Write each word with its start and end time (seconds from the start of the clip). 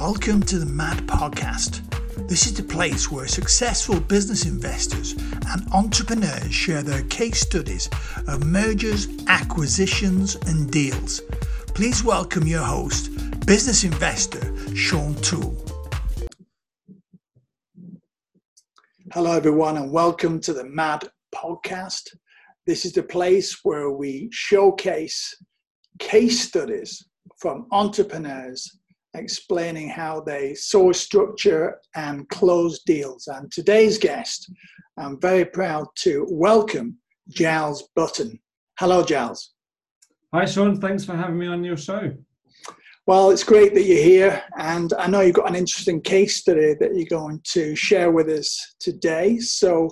Welcome 0.00 0.42
to 0.44 0.58
the 0.58 0.64
MAD 0.64 1.06
Podcast. 1.06 1.82
This 2.26 2.46
is 2.46 2.54
the 2.54 2.62
place 2.62 3.10
where 3.10 3.26
successful 3.28 4.00
business 4.00 4.46
investors 4.46 5.12
and 5.12 5.70
entrepreneurs 5.74 6.54
share 6.54 6.82
their 6.82 7.02
case 7.02 7.42
studies 7.42 7.90
of 8.26 8.46
mergers, 8.46 9.08
acquisitions, 9.26 10.36
and 10.46 10.70
deals. 10.70 11.20
Please 11.74 12.02
welcome 12.02 12.46
your 12.46 12.62
host, 12.62 13.10
business 13.44 13.84
investor 13.84 14.74
Sean 14.74 15.16
Toole. 15.16 15.62
Hello, 19.12 19.32
everyone, 19.32 19.76
and 19.76 19.92
welcome 19.92 20.40
to 20.40 20.54
the 20.54 20.64
MAD 20.64 21.10
Podcast. 21.34 22.16
This 22.66 22.86
is 22.86 22.94
the 22.94 23.02
place 23.02 23.58
where 23.64 23.90
we 23.90 24.30
showcase 24.32 25.36
case 25.98 26.40
studies 26.40 27.04
from 27.36 27.66
entrepreneurs 27.70 28.79
explaining 29.14 29.88
how 29.88 30.20
they 30.20 30.54
source 30.54 31.00
structure 31.00 31.78
and 31.96 32.28
close 32.28 32.82
deals. 32.82 33.26
And 33.26 33.50
today's 33.50 33.98
guest, 33.98 34.50
I'm 34.98 35.20
very 35.20 35.44
proud 35.44 35.86
to 36.00 36.26
welcome 36.30 36.98
Giles 37.28 37.88
Button. 37.94 38.38
Hello, 38.78 39.04
Giles. 39.04 39.52
Hi, 40.32 40.44
Sean. 40.44 40.80
Thanks 40.80 41.04
for 41.04 41.16
having 41.16 41.38
me 41.38 41.46
on 41.46 41.64
your 41.64 41.76
show. 41.76 42.12
Well, 43.06 43.30
it's 43.30 43.42
great 43.42 43.74
that 43.74 43.82
you're 43.82 44.02
here, 44.02 44.42
and 44.58 44.92
I 44.92 45.08
know 45.08 45.20
you've 45.20 45.34
got 45.34 45.48
an 45.48 45.56
interesting 45.56 46.00
case 46.00 46.36
study 46.36 46.74
that 46.78 46.94
you're 46.94 47.06
going 47.06 47.40
to 47.52 47.74
share 47.74 48.12
with 48.12 48.28
us 48.28 48.76
today. 48.78 49.38
So, 49.38 49.90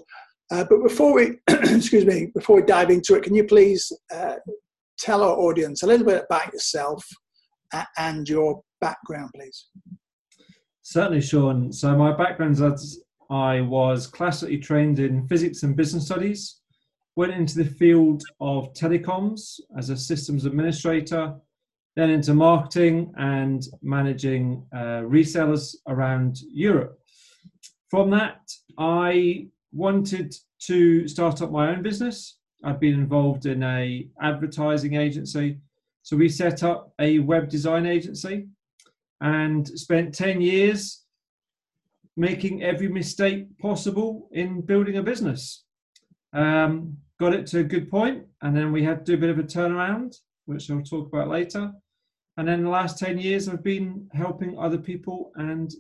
uh, 0.52 0.65
but 0.71 0.82
before 0.85 1.15
we, 1.15 1.38
excuse 1.48 2.05
me, 2.05 2.30
before 2.35 2.57
we 2.57 2.62
dive 2.62 2.91
into 2.91 3.15
it, 3.16 3.24
can 3.24 3.35
you 3.35 3.45
please 3.45 3.91
uh, 4.15 4.37
tell 4.98 5.24
our 5.24 5.37
audience 5.37 5.82
a 5.82 5.87
little 5.87 6.07
bit 6.07 6.24
about 6.30 6.52
yourself 6.52 7.05
and 7.96 8.29
your 8.29 8.62
background, 8.80 9.30
please? 9.34 9.66
Certainly, 10.82 11.20
Sean. 11.20 11.73
So 11.73 11.96
my 11.96 12.16
background 12.16 12.52
is 12.52 12.60
that 12.60 12.80
I 13.30 13.60
was 13.60 14.07
classically 14.07 14.59
trained 14.59 14.98
in 14.98 15.29
physics 15.29 15.62
and 15.62 15.76
business 15.76 16.07
studies, 16.07 16.60
went 17.15 17.32
into 17.32 17.59
the 17.59 17.70
field 17.70 18.23
of 18.40 18.73
telecoms 18.73 19.60
as 19.76 19.90
a 19.90 19.96
systems 19.96 20.45
administrator, 20.46 21.35
then 21.95 22.10
into 22.10 22.32
marketing 22.32 23.12
and 23.18 23.66
managing 23.82 24.65
uh, 24.73 25.02
resellers 25.02 25.74
around 25.88 26.38
Europe. 26.48 26.98
From 27.90 28.09
that, 28.10 28.40
I 28.79 29.48
wanted 29.73 30.35
to 30.60 31.07
start 31.09 31.42
up 31.42 31.51
my 31.51 31.70
own 31.70 31.82
business. 31.82 32.38
I'd 32.65 32.80
been 32.80 32.95
involved 32.95 33.46
in 33.46 33.63
a 33.63 34.09
advertising 34.23 34.95
agency, 34.95 35.59
so 36.02 36.16
we 36.16 36.29
set 36.29 36.63
up 36.63 36.92
a 36.98 37.18
web 37.18 37.48
design 37.48 37.85
agency 37.85 38.46
and 39.21 39.66
spent 39.66 40.15
10 40.15 40.41
years 40.41 41.05
making 42.16 42.63
every 42.63 42.88
mistake 42.88 43.47
possible 43.59 44.29
in 44.33 44.60
building 44.60 44.97
a 44.97 45.02
business. 45.02 45.65
Um, 46.33 46.97
got 47.21 47.35
it 47.35 47.47
to 47.49 47.60
a 47.60 47.65
good 47.65 47.91
point, 47.91 48.25
and 48.43 48.57
then 48.57 48.73
we 48.73 48.83
had 48.83 49.05
to 49.05 49.13
do 49.13 49.15
a 49.15 49.21
bit 49.21 49.30
of 49.30 49.38
a 49.38 49.45
turnaround, 49.45 50.16
which 50.47 50.71
I'll 50.71 50.83
talk 50.83 51.09
about 51.09 51.29
later. 51.29 51.73
And 52.37 52.47
then 52.47 52.65
the 52.65 52.71
last 52.71 52.99
10 52.99 53.19
years, 53.19 53.49
I've 53.49 53.65
been 53.65 54.09
helping 54.13 54.59
other 54.59 54.79
people 54.79 55.32
and 55.37 55.73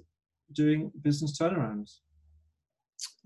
doing 0.52 0.90
business 1.02 1.38
turnarounds. 1.38 1.98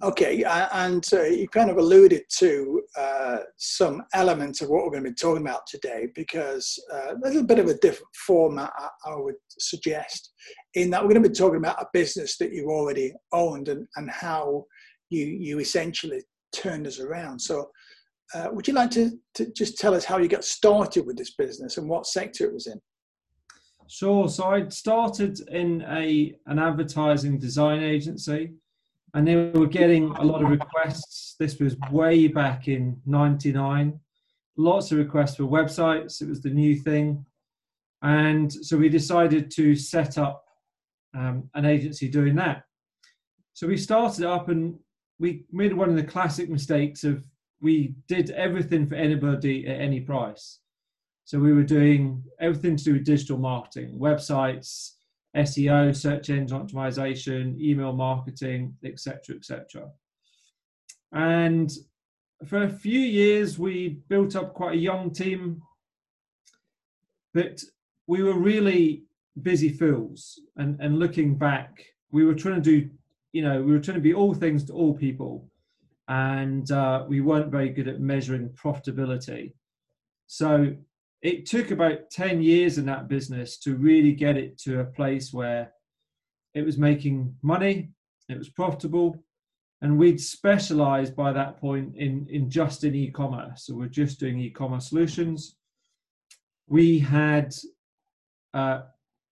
Okay, 0.03 0.43
and 0.43 1.07
uh, 1.13 1.23
you 1.23 1.49
kind 1.49 1.71
of 1.71 1.77
alluded 1.77 2.23
to 2.39 2.83
uh, 2.99 3.39
some 3.57 4.03
elements 4.15 4.61
of 4.61 4.69
what 4.69 4.85
we're 4.85 4.91
going 4.91 5.05
to 5.05 5.11
be 5.11 5.15
talking 5.15 5.47
about 5.47 5.65
today 5.67 6.09
because 6.17 6.77
uh, 6.93 7.15
there's 7.23 7.37
a 7.37 7.45
bit 7.45 7.61
of 7.61 7.69
a 7.69 7.79
different 7.79 8.13
format, 8.27 8.73
I, 8.77 8.89
I, 9.07 9.17
would 9.17 9.37
suggest, 9.49 10.33
in 10.75 10.91
that 10.91 11.03
we're 11.03 11.13
going 11.13 11.23
to 11.23 11.29
be 11.29 11.35
talking 11.35 11.59
about 11.59 11.81
a 11.81 11.87
business 11.93 12.37
that 12.39 12.53
you 12.53 12.69
already 12.69 13.13
owned 13.33 13.69
and, 13.69 13.87
and 13.95 14.11
how 14.11 14.65
you, 15.11 15.25
you 15.25 15.61
essentially 15.61 16.23
turned 16.53 16.89
us 16.89 16.99
around. 16.99 17.39
So, 17.39 17.71
uh, 18.35 18.49
would 18.51 18.67
you 18.67 18.75
like 18.75 18.91
to, 18.93 19.13
to 19.35 19.53
just 19.53 19.79
tell 19.79 19.95
us 19.95 20.05
how 20.05 20.19
you 20.19 20.27
got 20.27 20.45
started 20.45 21.07
with 21.07 21.17
this 21.17 21.35
business 21.35 21.77
and 21.77 21.89
what 21.89 22.07
sector 22.07 22.47
it 22.47 22.55
was 22.55 22.67
in? 22.67 22.81
Sure. 23.89 24.29
So, 24.29 24.47
I 24.47 24.69
started 24.69 25.39
in 25.49 25.83
a 25.83 26.35
an 26.47 26.59
advertising 26.59 27.39
design 27.39 27.85
agency 27.85 28.55
and 29.15 29.27
they 29.27 29.51
were 29.51 29.67
getting 29.67 30.11
a 30.17 30.25
lot 30.25 30.43
of 30.43 30.51
requests. 30.51 31.37
This 31.39 31.59
was 31.59 31.77
way 31.91 32.29
back 32.29 32.69
in 32.69 33.01
99. 33.07 33.99
Lots 34.57 34.93
of 34.93 34.99
requests 34.99 35.37
for 35.37 35.45
websites. 35.45 36.23
It 36.23 36.29
was 36.29 36.41
the 36.41 36.51
new 36.51 36.77
thing. 36.77 37.25
And 38.03 38.53
so 38.53 38.77
we 38.77 38.89
decided 38.89 39.51
to 39.53 39.77
set 39.77 40.19
up 40.19 40.45
um, 41.15 41.51
an 41.55 41.67
agency 41.67 42.09
doing 42.09 42.35
that. 42.37 42.65
So 43.53 43.67
we 43.67 43.77
started 43.77 44.25
up 44.25 44.49
and 44.49 44.79
we 45.19 45.45
made 45.53 45.75
one 45.75 45.91
of 45.91 45.97
the 45.97 46.03
classic 46.03 46.49
mistakes 46.49 47.05
of 47.05 47.23
we 47.61 47.95
did 48.09 48.31
everything 48.31 48.89
for 48.89 48.95
anybody 48.95 49.67
at 49.69 49.81
any 49.81 50.01
price. 50.01 50.59
So 51.25 51.39
we 51.39 51.53
were 51.53 51.63
doing 51.63 52.25
everything 52.41 52.77
to 52.77 52.85
do 52.85 52.93
with 52.95 53.05
digital 53.05 53.39
marketing, 53.39 53.99
websites, 53.99 54.93
SEO, 55.37 55.95
search 55.97 56.31
engine 56.31 56.59
optimization, 56.59 57.59
email 57.61 57.93
marketing, 57.93 58.75
etc., 58.85 59.37
etc. 59.37 59.89
And 61.13 61.73
for 62.47 62.65
a 62.65 62.69
few 62.69 62.99
years, 62.99 63.59
we 63.59 64.01
built 64.09 64.37
up 64.37 64.55
quite 64.55 64.75
a 64.75 64.81
young 64.81 65.11
team, 65.11 65.63
but 67.35 67.63
we 68.07 68.23
were 68.23 68.39
really 68.39 69.05
busy 69.41 69.71
fools. 69.71 70.39
And, 70.57 70.79
and 70.81 70.99
looking 70.99 71.37
back, 71.37 71.85
we 72.11 72.25
were 72.25 72.35
trying 72.35 72.57
to 72.57 72.61
do, 72.61 72.91
you 73.33 73.43
know, 73.43 73.63
we 73.63 73.73
were 73.73 73.81
trying 73.81 73.97
to 73.97 74.03
be 74.03 74.15
all 74.15 74.35
things 74.35 74.65
to 74.65 74.73
all 74.73 74.93
people, 74.93 75.49
and 76.09 76.71
uh, 76.71 77.05
we 77.09 77.21
weren't 77.21 77.51
very 77.51 77.71
good 77.71 77.89
at 77.89 78.01
measuring 78.01 78.51
profitability. 78.51 79.55
So 80.27 80.75
it 81.23 81.47
took 81.47 81.71
about 81.71 82.11
10 82.11 82.43
years 82.43 82.79
in 82.79 82.87
that 82.87 83.09
business 83.09 83.57
to 83.59 83.77
really 83.77 84.13
get 84.13 84.37
it 84.37 84.59
to 84.59 84.81
a 84.81 84.85
place 84.85 85.33
where 85.33 85.73
it 86.53 86.65
was 86.67 86.77
making 86.77 87.35
money, 87.43 87.91
it 88.29 88.37
was 88.37 88.49
profitable, 88.49 89.25
and 89.81 89.99
we'd 89.99 90.21
specialized 90.21 91.15
by 91.15 91.33
that 91.33 91.59
point 91.61 91.95
in, 91.97 92.27
in 92.29 92.51
just 92.51 92.83
in 92.85 92.95
e-commerce. 92.95 93.67
So 93.67 93.75
we're 93.75 93.87
just 93.87 94.19
doing 94.19 94.39
e-commerce 94.39 94.89
solutions. 94.89 95.57
We 96.67 96.99
had 96.99 97.55
uh, 98.53 98.83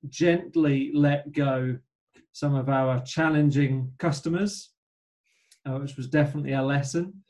gently 0.09 0.93
let 0.95 1.33
go 1.33 1.77
some 2.33 2.55
of 2.55 2.69
our 2.69 3.01
challenging 3.03 3.93
customers, 3.99 4.71
uh, 5.67 5.79
which 5.79 5.97
was 5.97 6.07
definitely 6.07 6.53
a 6.53 6.63
lesson, 6.63 7.23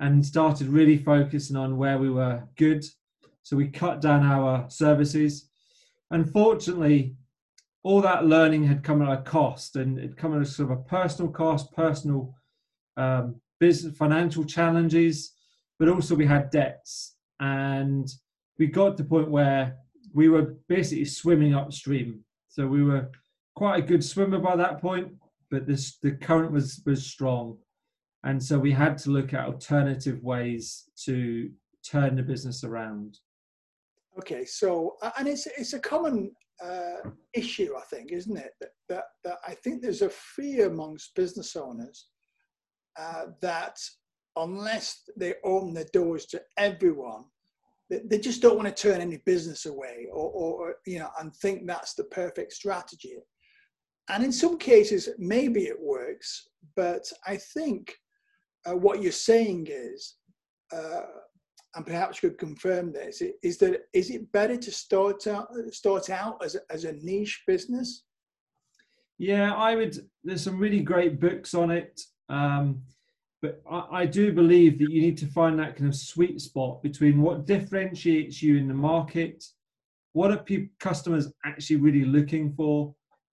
and 0.00 0.24
started 0.24 0.68
really 0.68 0.96
focusing 0.96 1.56
on 1.56 1.76
where 1.76 1.98
we 1.98 2.10
were 2.10 2.42
good 2.56 2.84
so 3.48 3.56
we 3.56 3.66
cut 3.66 4.02
down 4.02 4.26
our 4.26 4.68
services. 4.68 5.48
Unfortunately, 6.10 7.16
all 7.82 8.02
that 8.02 8.26
learning 8.26 8.62
had 8.64 8.84
come 8.84 9.00
at 9.00 9.10
a 9.10 9.22
cost 9.22 9.76
and 9.76 9.98
it 9.98 10.18
come 10.18 10.36
at 10.36 10.42
a 10.42 10.44
sort 10.44 10.70
of 10.70 10.78
a 10.78 10.82
personal 10.82 11.32
cost, 11.32 11.72
personal 11.72 12.34
um, 12.98 13.40
business, 13.58 13.96
financial 13.96 14.44
challenges, 14.44 15.32
but 15.78 15.88
also 15.88 16.14
we 16.14 16.26
had 16.26 16.50
debts. 16.50 17.16
And 17.40 18.06
we 18.58 18.66
got 18.66 18.98
to 18.98 19.02
the 19.02 19.08
point 19.08 19.30
where 19.30 19.78
we 20.12 20.28
were 20.28 20.56
basically 20.68 21.06
swimming 21.06 21.54
upstream. 21.54 22.20
So 22.50 22.66
we 22.66 22.84
were 22.84 23.10
quite 23.56 23.78
a 23.82 23.86
good 23.86 24.04
swimmer 24.04 24.40
by 24.40 24.56
that 24.56 24.82
point, 24.82 25.08
but 25.50 25.66
this 25.66 25.96
the 26.02 26.10
current 26.10 26.52
was 26.52 26.82
was 26.84 27.06
strong. 27.06 27.56
And 28.24 28.42
so 28.42 28.58
we 28.58 28.72
had 28.72 28.98
to 28.98 29.10
look 29.10 29.32
at 29.32 29.46
alternative 29.46 30.22
ways 30.22 30.90
to 31.04 31.50
turn 31.82 32.16
the 32.16 32.22
business 32.22 32.62
around. 32.62 33.20
Okay, 34.18 34.44
so 34.44 34.96
and 35.16 35.28
it's 35.28 35.46
it's 35.46 35.74
a 35.74 35.80
common 35.80 36.32
uh, 36.62 37.10
issue, 37.34 37.74
I 37.76 37.82
think, 37.82 38.10
isn't 38.12 38.36
it? 38.36 38.52
That, 38.60 38.70
that, 38.88 39.04
that 39.24 39.38
I 39.46 39.54
think 39.54 39.80
there's 39.80 40.02
a 40.02 40.10
fear 40.10 40.66
amongst 40.66 41.14
business 41.14 41.54
owners 41.54 42.08
uh, 42.98 43.26
that 43.42 43.76
unless 44.36 45.02
they 45.16 45.34
open 45.44 45.72
their 45.72 45.86
doors 45.92 46.26
to 46.26 46.42
everyone, 46.56 47.24
they, 47.90 48.00
they 48.04 48.18
just 48.18 48.42
don't 48.42 48.56
want 48.56 48.68
to 48.74 48.82
turn 48.82 49.00
any 49.00 49.18
business 49.24 49.66
away, 49.66 50.06
or, 50.12 50.30
or 50.30 50.74
you 50.86 50.98
know, 50.98 51.10
and 51.20 51.34
think 51.36 51.66
that's 51.66 51.94
the 51.94 52.04
perfect 52.04 52.52
strategy. 52.52 53.14
And 54.10 54.24
in 54.24 54.32
some 54.32 54.58
cases, 54.58 55.10
maybe 55.18 55.64
it 55.64 55.78
works, 55.80 56.48
but 56.74 57.04
I 57.26 57.36
think 57.54 57.94
uh, 58.66 58.74
what 58.74 59.02
you're 59.02 59.12
saying 59.12 59.68
is 59.70 60.16
uh, 60.72 61.02
and 61.78 61.86
perhaps 61.86 62.18
could 62.18 62.38
confirm 62.38 62.92
this, 62.92 63.22
is 63.44 63.56
that 63.58 63.82
is 63.92 64.10
it 64.10 64.30
better 64.32 64.56
to 64.56 64.70
start 64.72 65.28
out 65.28 65.48
start 65.70 66.10
out 66.10 66.44
as 66.44 66.56
a, 66.56 66.60
as 66.70 66.82
a 66.82 66.92
niche 66.94 67.44
business? 67.46 68.02
Yeah, 69.16 69.54
I 69.54 69.76
would. 69.76 69.96
There's 70.24 70.42
some 70.42 70.58
really 70.58 70.80
great 70.80 71.20
books 71.20 71.54
on 71.54 71.70
it, 71.70 72.00
um, 72.28 72.82
but 73.40 73.62
I, 73.70 73.86
I, 73.92 74.06
do 74.06 74.32
believe 74.32 74.80
that 74.80 74.90
you 74.90 75.00
need 75.00 75.18
to 75.18 75.28
find 75.28 75.56
that 75.58 75.76
kind 75.76 75.88
of 75.88 75.94
sweet 75.94 76.40
spot 76.40 76.82
between 76.82 77.22
what 77.22 77.46
differentiates 77.46 78.42
you 78.42 78.56
in 78.56 78.66
the 78.66 78.74
market, 78.74 79.44
what 80.14 80.32
are 80.32 80.38
people, 80.38 80.74
customers 80.80 81.32
actually 81.44 81.76
really 81.76 82.04
looking 82.04 82.52
for, 82.54 82.92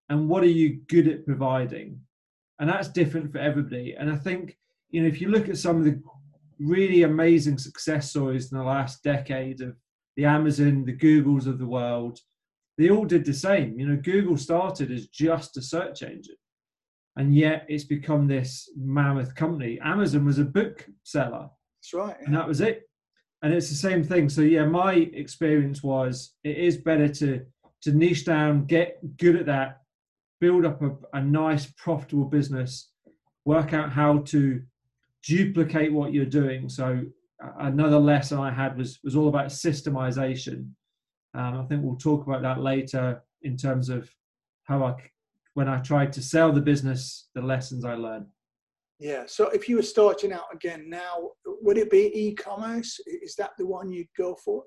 and 0.09 0.29
what 0.29 0.43
are 0.43 0.57
you 0.61 0.81
good 0.87 1.07
at 1.07 1.25
providing? 1.25 1.99
And 2.59 2.69
that's 2.69 2.89
different 2.89 3.31
for 3.31 3.39
everybody. 3.39 3.95
And 3.97 4.11
I 4.11 4.17
think, 4.17 4.55
you 4.91 5.01
know, 5.01 5.07
if 5.07 5.19
you 5.19 5.29
look 5.29 5.49
at 5.49 5.57
some 5.57 5.77
of 5.77 5.83
the 5.83 5.99
really 6.59 7.03
amazing 7.03 7.57
success 7.57 8.09
stories 8.09 8.51
in 8.51 8.57
the 8.57 8.63
last 8.63 9.03
decade 9.03 9.61
of 9.61 9.75
the 10.15 10.25
Amazon, 10.25 10.85
the 10.85 10.95
Googles 10.95 11.47
of 11.47 11.59
the 11.59 11.67
world, 11.67 12.19
they 12.77 12.89
all 12.89 13.05
did 13.05 13.25
the 13.25 13.33
same. 13.33 13.79
You 13.79 13.87
know, 13.87 13.95
Google 14.01 14.37
started 14.37 14.91
as 14.91 15.07
just 15.07 15.57
a 15.57 15.61
search 15.61 16.03
engine, 16.03 16.35
and 17.15 17.35
yet 17.35 17.65
it's 17.67 17.83
become 17.83 18.27
this 18.27 18.69
mammoth 18.75 19.35
company. 19.35 19.79
Amazon 19.81 20.25
was 20.25 20.39
a 20.39 20.45
book 20.45 20.85
seller. 21.03 21.49
That's 21.79 21.93
right. 21.93 22.15
Yeah. 22.19 22.25
And 22.25 22.35
that 22.35 22.47
was 22.47 22.61
it. 22.61 22.83
And 23.41 23.53
it's 23.53 23.69
the 23.69 23.75
same 23.75 24.03
thing. 24.03 24.29
So 24.29 24.41
yeah, 24.41 24.65
my 24.65 24.93
experience 24.93 25.83
was 25.83 26.33
it 26.43 26.57
is 26.57 26.77
better 26.77 27.07
to 27.07 27.45
to 27.83 27.91
niche 27.91 28.25
down, 28.25 28.65
get 28.65 28.97
good 29.17 29.35
at 29.35 29.45
that, 29.45 29.81
build 30.41 30.65
up 30.65 30.81
a, 30.81 30.91
a 31.13 31.21
nice 31.21 31.71
profitable 31.77 32.25
business, 32.25 32.89
work 33.45 33.73
out 33.73 33.91
how 33.91 34.19
to 34.19 34.61
duplicate 35.25 35.91
what 35.91 36.13
you're 36.13 36.25
doing. 36.25 36.69
So 36.69 37.03
another 37.59 37.99
lesson 37.99 38.39
I 38.39 38.51
had 38.51 38.77
was 38.77 38.99
was 39.03 39.15
all 39.15 39.27
about 39.27 39.47
systemization. 39.47 40.69
Um, 41.33 41.59
I 41.59 41.65
think 41.67 41.83
we'll 41.83 41.97
talk 41.97 42.25
about 42.25 42.41
that 42.43 42.61
later 42.61 43.21
in 43.41 43.57
terms 43.57 43.89
of 43.89 44.09
how 44.63 44.83
I, 44.83 44.95
when 45.53 45.67
I 45.67 45.79
tried 45.79 46.13
to 46.13 46.21
sell 46.21 46.51
the 46.51 46.61
business, 46.61 47.29
the 47.35 47.41
lessons 47.41 47.83
I 47.83 47.95
learned. 47.95 48.27
Yeah. 48.99 49.23
So 49.27 49.49
if 49.49 49.67
you 49.67 49.75
were 49.75 49.81
starting 49.81 50.31
out 50.31 50.45
again 50.53 50.89
now, 50.89 51.31
would 51.45 51.77
it 51.77 51.91
be 51.91 52.11
e-commerce? 52.13 52.99
Is 53.05 53.35
that 53.35 53.51
the 53.57 53.65
one 53.65 53.91
you'd 53.91 54.07
go 54.17 54.35
for? 54.35 54.63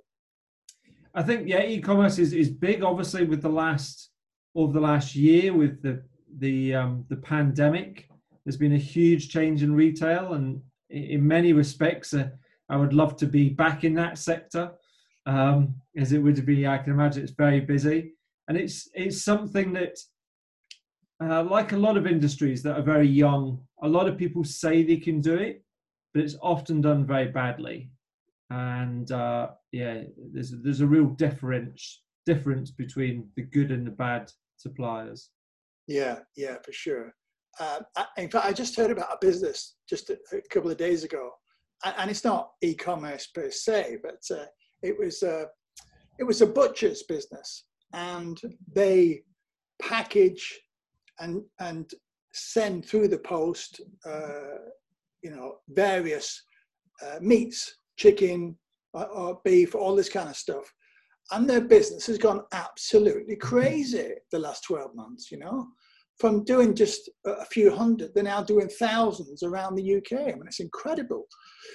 I 1.14 1.22
think 1.22 1.48
yeah, 1.48 1.62
e-commerce 1.62 2.18
is, 2.18 2.34
is 2.34 2.50
big. 2.50 2.82
Obviously, 2.82 3.24
with 3.24 3.40
the 3.40 3.48
last 3.48 4.10
over 4.54 4.72
the 4.72 4.80
last 4.80 5.14
year 5.14 5.54
with 5.54 5.82
the 5.82 6.02
the 6.38 6.74
um, 6.74 7.04
the 7.08 7.16
pandemic, 7.16 8.07
there's 8.48 8.56
been 8.56 8.72
a 8.72 8.78
huge 8.78 9.28
change 9.28 9.62
in 9.62 9.74
retail, 9.74 10.32
and 10.32 10.62
in 10.88 11.26
many 11.26 11.52
respects, 11.52 12.14
uh, 12.14 12.30
I 12.70 12.78
would 12.78 12.94
love 12.94 13.14
to 13.18 13.26
be 13.26 13.50
back 13.50 13.84
in 13.84 13.92
that 13.96 14.16
sector, 14.16 14.72
um, 15.26 15.74
as 15.98 16.14
it 16.14 16.18
would 16.20 16.46
be. 16.46 16.66
I 16.66 16.78
can 16.78 16.94
imagine 16.94 17.22
it's 17.22 17.32
very 17.32 17.60
busy, 17.60 18.14
and 18.48 18.56
it's 18.56 18.88
it's 18.94 19.22
something 19.22 19.74
that, 19.74 19.98
uh, 21.22 21.44
like 21.44 21.72
a 21.72 21.76
lot 21.76 21.98
of 21.98 22.06
industries 22.06 22.62
that 22.62 22.78
are 22.78 22.82
very 22.82 23.06
young, 23.06 23.60
a 23.82 23.88
lot 23.88 24.08
of 24.08 24.16
people 24.16 24.44
say 24.44 24.82
they 24.82 24.96
can 24.96 25.20
do 25.20 25.34
it, 25.34 25.62
but 26.14 26.22
it's 26.22 26.36
often 26.40 26.80
done 26.80 27.06
very 27.06 27.28
badly, 27.28 27.90
and 28.48 29.12
uh, 29.12 29.48
yeah, 29.72 30.04
there's 30.32 30.52
there's 30.62 30.80
a 30.80 30.86
real 30.86 31.08
difference 31.08 32.00
difference 32.24 32.70
between 32.70 33.28
the 33.36 33.42
good 33.42 33.70
and 33.72 33.86
the 33.86 33.90
bad 33.90 34.32
suppliers. 34.56 35.28
Yeah, 35.86 36.20
yeah, 36.34 36.56
for 36.64 36.72
sure. 36.72 37.14
Uh, 37.60 37.80
in 38.16 38.30
fact, 38.30 38.46
I 38.46 38.52
just 38.52 38.76
heard 38.76 38.90
about 38.90 39.12
a 39.12 39.18
business 39.20 39.76
just 39.88 40.10
a, 40.10 40.18
a 40.32 40.40
couple 40.50 40.70
of 40.70 40.76
days 40.76 41.04
ago 41.04 41.30
and 41.84 42.10
it's 42.10 42.24
not 42.24 42.52
e-commerce 42.62 43.28
per 43.28 43.50
se, 43.50 43.98
but 44.02 44.20
uh, 44.36 44.44
it 44.82 44.98
was 44.98 45.22
a 45.22 45.46
it 46.18 46.24
was 46.24 46.42
a 46.42 46.46
butcher's 46.46 47.04
business, 47.04 47.64
and 47.92 48.40
they 48.74 49.22
package 49.80 50.60
and 51.20 51.42
and 51.60 51.90
send 52.32 52.84
through 52.84 53.08
the 53.08 53.18
post, 53.18 53.80
uh, 54.06 54.58
you 55.22 55.30
know, 55.30 55.56
various 55.68 56.42
uh, 57.02 57.18
meats, 57.20 57.78
chicken, 57.96 58.56
or, 58.92 59.06
or 59.06 59.40
beef, 59.44 59.74
all 59.74 59.94
this 59.94 60.08
kind 60.08 60.28
of 60.28 60.36
stuff, 60.36 60.72
and 61.32 61.48
their 61.48 61.60
business 61.60 62.06
has 62.06 62.18
gone 62.18 62.42
absolutely 62.52 63.36
crazy 63.36 64.10
the 64.32 64.38
last 64.38 64.64
twelve 64.64 64.94
months. 64.94 65.30
You 65.30 65.38
know, 65.38 65.68
from 66.18 66.44
doing 66.44 66.74
just 66.74 67.08
a 67.26 67.44
few 67.46 67.74
hundred, 67.74 68.12
they're 68.14 68.24
now 68.24 68.42
doing 68.42 68.68
thousands 68.68 69.42
around 69.42 69.76
the 69.76 69.96
UK. 69.96 70.20
I 70.20 70.32
mean, 70.32 70.46
it's 70.46 70.60
incredible. 70.60 71.26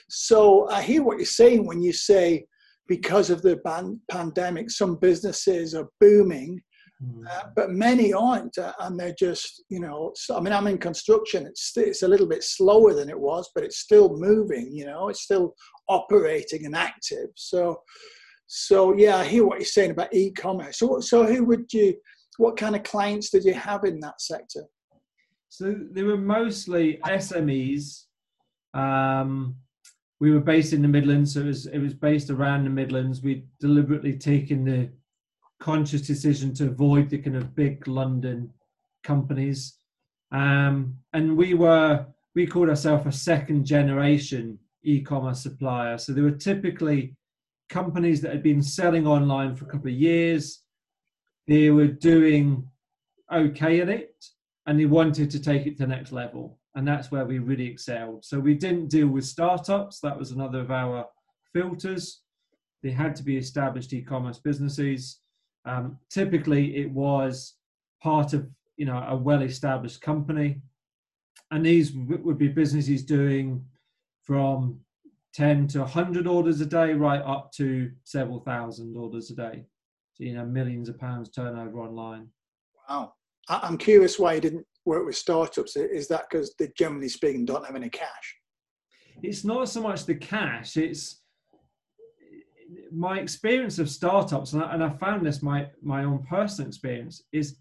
So 0.09 0.69
I 0.69 0.81
hear 0.81 1.03
what 1.03 1.17
you're 1.17 1.25
saying 1.25 1.65
when 1.65 1.81
you 1.81 1.93
say 1.93 2.45
because 2.87 3.29
of 3.29 3.41
the 3.41 3.57
ban- 3.57 4.01
pandemic, 4.11 4.69
some 4.69 4.95
businesses 4.95 5.73
are 5.73 5.87
booming, 6.01 6.61
mm. 7.01 7.25
uh, 7.29 7.43
but 7.55 7.71
many 7.71 8.11
aren't, 8.13 8.57
uh, 8.57 8.73
and 8.81 8.99
they're 8.99 9.15
just, 9.17 9.63
you 9.69 9.79
know. 9.79 10.11
So, 10.15 10.37
I 10.37 10.41
mean, 10.41 10.53
I'm 10.53 10.67
in 10.67 10.77
construction. 10.77 11.45
It's 11.47 11.71
it's 11.77 12.03
a 12.03 12.07
little 12.07 12.27
bit 12.27 12.43
slower 12.43 12.93
than 12.93 13.09
it 13.09 13.19
was, 13.19 13.49
but 13.55 13.63
it's 13.63 13.79
still 13.79 14.17
moving. 14.17 14.73
You 14.73 14.85
know, 14.85 15.07
it's 15.07 15.23
still 15.23 15.55
operating 15.87 16.65
and 16.65 16.75
active. 16.75 17.29
So, 17.35 17.81
so 18.47 18.93
yeah, 18.93 19.17
I 19.17 19.23
hear 19.23 19.45
what 19.45 19.59
you're 19.59 19.65
saying 19.65 19.91
about 19.91 20.13
e-commerce. 20.13 20.79
So, 20.79 20.99
so 20.99 21.25
who 21.25 21.45
would 21.45 21.71
you? 21.71 21.95
What 22.37 22.57
kind 22.57 22.75
of 22.75 22.83
clients 22.83 23.29
did 23.29 23.43
you 23.43 23.53
have 23.53 23.83
in 23.83 23.99
that 23.99 24.21
sector? 24.21 24.63
So 25.49 25.75
they 25.91 26.03
were 26.03 26.17
mostly 26.17 26.99
SMEs. 27.05 28.05
Um, 28.73 29.55
we 30.19 30.31
were 30.31 30.39
based 30.39 30.73
in 30.73 30.81
the 30.81 30.87
Midlands, 30.87 31.33
so 31.33 31.41
it 31.41 31.45
was, 31.45 31.65
it 31.67 31.79
was 31.79 31.93
based 31.93 32.29
around 32.29 32.63
the 32.63 32.69
Midlands. 32.69 33.21
We 33.21 33.45
deliberately 33.59 34.17
taken 34.17 34.65
the 34.65 34.89
conscious 35.59 36.01
decision 36.01 36.53
to 36.55 36.67
avoid 36.67 37.09
the 37.09 37.19
kind 37.19 37.35
of 37.35 37.55
big 37.55 37.87
London 37.87 38.51
companies, 39.03 39.77
um, 40.31 40.97
and 41.13 41.37
we 41.37 41.53
were 41.53 42.05
we 42.35 42.47
called 42.47 42.69
ourselves 42.69 43.05
a 43.05 43.11
second 43.11 43.65
generation 43.65 44.57
e-commerce 44.83 45.41
supplier. 45.41 45.97
So 45.97 46.13
they 46.13 46.21
were 46.21 46.31
typically 46.31 47.15
companies 47.69 48.21
that 48.21 48.31
had 48.31 48.43
been 48.43 48.61
selling 48.61 49.05
online 49.05 49.55
for 49.55 49.65
a 49.65 49.67
couple 49.67 49.89
of 49.89 49.93
years 49.93 50.62
they 51.47 51.69
were 51.69 51.87
doing 51.87 52.67
okay 53.31 53.81
at 53.81 53.89
it 53.89 54.25
and 54.65 54.79
they 54.79 54.85
wanted 54.85 55.29
to 55.31 55.39
take 55.39 55.65
it 55.65 55.77
to 55.77 55.83
the 55.83 55.87
next 55.87 56.11
level. 56.11 56.59
And 56.75 56.87
that's 56.87 57.11
where 57.11 57.25
we 57.25 57.39
really 57.39 57.67
excelled. 57.67 58.25
So 58.25 58.39
we 58.39 58.55
didn't 58.55 58.87
deal 58.87 59.07
with 59.07 59.25
startups. 59.25 59.99
That 59.99 60.17
was 60.17 60.31
another 60.31 60.59
of 60.59 60.71
our 60.71 61.05
filters. 61.51 62.21
They 62.81 62.91
had 62.91 63.15
to 63.17 63.23
be 63.23 63.37
established 63.37 63.93
e-commerce 63.93 64.39
businesses. 64.39 65.19
Um, 65.65 65.99
typically, 66.09 66.77
it 66.77 66.91
was 66.91 67.55
part 68.01 68.33
of 68.33 68.47
you 68.75 68.85
know 68.85 69.05
a 69.07 69.15
well-established 69.15 70.01
company, 70.01 70.61
and 71.51 71.65
these 71.65 71.93
would 71.93 72.37
be 72.37 72.49
businesses 72.49 73.03
doing 73.03 73.63
from 74.23 74.79
10 75.35 75.67
to 75.67 75.79
100 75.79 76.27
orders 76.27 76.59
a 76.59 76.65
day, 76.65 76.93
right 76.93 77.21
up 77.21 77.51
to 77.53 77.91
several 78.03 78.39
thousand 78.39 78.97
orders 78.97 79.31
a 79.31 79.35
day 79.35 79.63
you 80.17 80.33
know 80.33 80.45
millions 80.45 80.89
of 80.89 80.99
pounds 80.99 81.29
turnover 81.29 81.79
online. 81.79 82.27
Wow, 82.89 83.13
I'm 83.49 83.77
curious 83.77 84.19
why 84.19 84.33
you 84.33 84.41
didn't 84.41 84.65
work 84.85 85.05
with 85.05 85.15
startups. 85.15 85.75
Is 85.75 86.07
that 86.09 86.29
because 86.29 86.53
they 86.55 86.71
generally 86.77 87.09
speaking 87.09 87.45
don't 87.45 87.65
have 87.65 87.75
any 87.75 87.89
cash? 87.89 88.37
It's 89.21 89.43
not 89.43 89.69
so 89.69 89.81
much 89.81 90.05
the 90.05 90.15
cash. 90.15 90.77
It's 90.77 91.21
my 92.91 93.19
experience 93.19 93.79
of 93.79 93.89
startups, 93.89 94.53
and 94.53 94.63
I, 94.63 94.73
and 94.73 94.83
I 94.83 94.89
found 94.89 95.25
this 95.25 95.41
my 95.41 95.67
my 95.81 96.03
own 96.03 96.25
personal 96.29 96.67
experience 96.67 97.23
is 97.31 97.57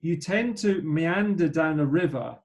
you 0.00 0.16
tend 0.16 0.56
to 0.58 0.82
meander 0.82 1.48
down 1.48 1.80
a 1.80 1.86
river 1.86 2.36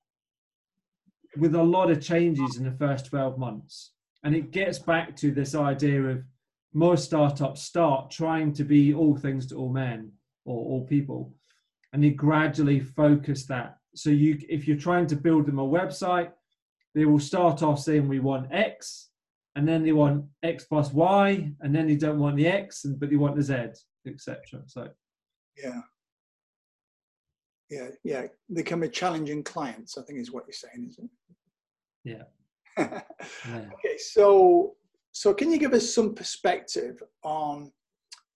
with 1.38 1.55
a 1.55 1.63
lot 1.63 1.91
of 1.91 2.01
changes 2.01 2.58
in 2.58 2.63
the 2.63 2.72
first 2.72 3.05
12 3.08 3.38
months. 3.38 3.91
And 4.24 4.36
it 4.36 4.51
gets 4.51 4.79
back 4.79 5.15
to 5.17 5.31
this 5.31 5.55
idea 5.55 6.01
of 6.03 6.24
most 6.73 7.05
startups 7.05 7.61
start 7.61 8.11
trying 8.11 8.53
to 8.53 8.63
be 8.63 8.93
all 8.93 9.15
things 9.15 9.47
to 9.47 9.55
all 9.55 9.71
men 9.71 10.11
or 10.45 10.57
all 10.57 10.85
people 10.85 11.33
and 11.93 12.03
you 12.03 12.11
gradually 12.11 12.79
focus 12.79 13.45
that 13.45 13.77
so 13.95 14.09
you 14.09 14.38
if 14.47 14.67
you're 14.67 14.77
trying 14.77 15.07
to 15.07 15.15
build 15.15 15.45
them 15.45 15.59
a 15.59 15.67
website 15.67 16.31
they 16.93 17.05
will 17.05 17.19
start 17.19 17.63
off 17.63 17.79
saying 17.79 18.07
we 18.07 18.19
want 18.19 18.47
x 18.51 19.09
and 19.55 19.67
then 19.67 19.83
they 19.83 19.91
want 19.91 20.23
x 20.43 20.65
plus 20.65 20.93
y 20.93 21.51
and 21.61 21.75
then 21.75 21.88
they 21.88 21.95
don't 21.95 22.19
want 22.19 22.35
the 22.35 22.47
x 22.47 22.85
but 22.97 23.09
they 23.09 23.15
want 23.15 23.35
the 23.35 23.43
z 23.43 23.53
etc 24.07 24.61
so 24.67 24.88
yeah 25.57 25.81
yeah 27.69 27.88
yeah 28.03 28.23
they 28.49 28.63
can 28.63 28.79
be 28.79 28.89
challenging 28.89 29.43
clients 29.43 29.97
i 29.97 30.01
think 30.03 30.19
is 30.19 30.31
what 30.31 30.43
you're 30.47 30.53
saying 30.53 30.88
isn't 30.88 31.05
it 31.05 31.11
yeah. 32.03 32.23
yeah. 33.47 33.65
okay 33.73 33.97
so 33.97 34.75
so 35.11 35.33
can 35.33 35.51
you 35.51 35.57
give 35.57 35.73
us 35.73 35.93
some 35.93 36.13
perspective 36.13 37.01
on, 37.23 37.71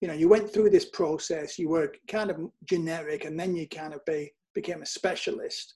you 0.02 0.08
know, 0.08 0.14
you 0.14 0.28
went 0.28 0.52
through 0.52 0.70
this 0.70 0.86
process, 0.86 1.58
you 1.58 1.70
were 1.70 1.94
kind 2.08 2.30
of 2.30 2.38
generic, 2.66 3.26
and 3.26 3.40
then 3.40 3.56
you 3.56 3.68
kind 3.68 3.94
of 3.94 4.04
be, 4.06 4.32
became 4.54 4.82
a 4.82 4.86
specialist. 4.86 5.76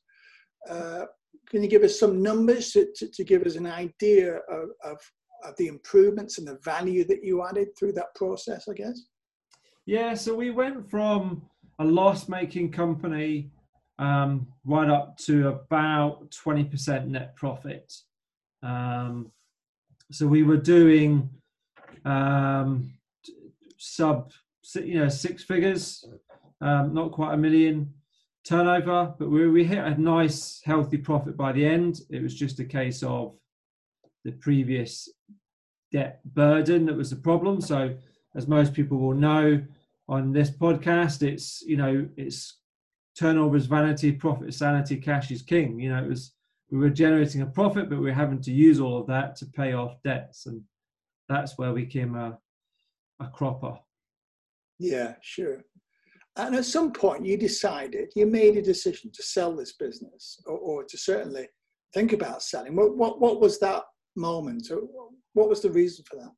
Uh, 0.69 1.05
can 1.49 1.63
you 1.63 1.69
give 1.69 1.83
us 1.83 1.99
some 1.99 2.21
numbers 2.21 2.71
to, 2.71 2.87
to, 2.95 3.07
to 3.09 3.23
give 3.23 3.43
us 3.43 3.55
an 3.55 3.65
idea 3.67 4.37
of, 4.49 4.69
of, 4.83 4.97
of, 5.45 5.55
the 5.57 5.67
improvements 5.67 6.39
and 6.39 6.47
the 6.47 6.59
value 6.63 7.05
that 7.05 7.23
you 7.23 7.45
added 7.45 7.69
through 7.77 7.93
that 7.93 8.13
process, 8.15 8.67
I 8.67 8.73
guess? 8.73 8.99
Yeah, 9.85 10.13
so 10.13 10.35
we 10.35 10.49
went 10.49 10.89
from 10.89 11.43
a 11.79 11.85
loss 11.85 12.27
making 12.27 12.71
company 12.71 13.51
um, 13.99 14.47
right 14.65 14.89
up 14.89 15.17
to 15.17 15.47
about 15.49 16.29
20% 16.31 17.07
net 17.07 17.35
profit. 17.35 17.93
Um, 18.63 19.31
so 20.11 20.27
we 20.27 20.43
were 20.43 20.57
doing 20.57 21.29
um, 22.05 22.93
sub, 23.77 24.31
you 24.75 24.99
know, 24.99 25.09
six 25.09 25.43
figures, 25.43 26.05
um, 26.61 26.93
not 26.93 27.11
quite 27.11 27.33
a 27.33 27.37
million 27.37 27.93
turnover, 28.45 29.13
but 29.19 29.29
we, 29.29 29.47
we 29.49 29.63
hit 29.63 29.79
a 29.79 29.99
nice, 29.99 30.61
healthy 30.63 30.97
profit 30.97 31.35
by 31.35 31.51
the 31.51 31.65
end. 31.65 32.01
It 32.09 32.23
was 32.23 32.33
just 32.33 32.59
a 32.59 32.65
case 32.65 33.03
of 33.03 33.35
the 34.23 34.31
previous 34.31 35.09
debt 35.91 36.21
burden 36.25 36.85
that 36.85 36.95
was 36.95 37.09
the 37.09 37.15
problem. 37.17 37.61
So, 37.61 37.95
as 38.35 38.47
most 38.47 38.73
people 38.73 38.97
will 38.97 39.13
know 39.13 39.63
on 40.07 40.31
this 40.31 40.49
podcast, 40.49 41.23
it's 41.23 41.61
you 41.63 41.77
know 41.77 42.07
it's 42.15 42.59
turnover 43.17 43.57
is 43.57 43.65
vanity, 43.65 44.11
profit 44.11 44.49
is 44.49 44.57
sanity, 44.57 44.97
cash 44.97 45.31
is 45.31 45.41
king. 45.41 45.79
You 45.79 45.89
know, 45.89 46.03
it 46.03 46.09
was 46.09 46.33
we 46.71 46.79
were 46.79 46.89
generating 46.89 47.41
a 47.41 47.45
profit, 47.45 47.89
but 47.89 48.00
we 48.00 48.09
are 48.09 48.13
having 48.13 48.41
to 48.41 48.51
use 48.51 48.79
all 48.79 48.97
of 49.00 49.07
that 49.07 49.36
to 49.38 49.45
pay 49.45 49.74
off 49.74 50.01
debts, 50.03 50.45
and 50.45 50.62
that's 51.29 51.57
where 51.57 51.74
we 51.74 51.86
became 51.86 52.15
a 52.15 52.38
a 53.19 53.27
cropper. 53.27 53.77
Yeah, 54.79 55.15
sure. 55.21 55.63
And 56.36 56.55
at 56.55 56.65
some 56.65 56.91
point, 56.91 57.25
you 57.25 57.36
decided, 57.36 58.12
you 58.15 58.27
made 58.27 58.57
a 58.57 58.62
decision 58.62 59.12
to 59.12 59.24
sell 59.24 59.55
this 59.55 59.74
business, 59.74 60.39
or, 60.45 60.57
or 60.57 60.83
to 60.83 60.97
certainly 60.97 61.47
think 61.93 62.13
about 62.13 62.43
selling. 62.43 62.75
What, 62.75 62.95
what 62.95 63.19
what 63.19 63.41
was 63.41 63.59
that 63.59 63.83
moment? 64.15 64.69
What 65.33 65.50
was 65.50 65.62
the 65.62 65.71
reason 65.71 66.05
for 66.09 66.17
that? 66.17 66.31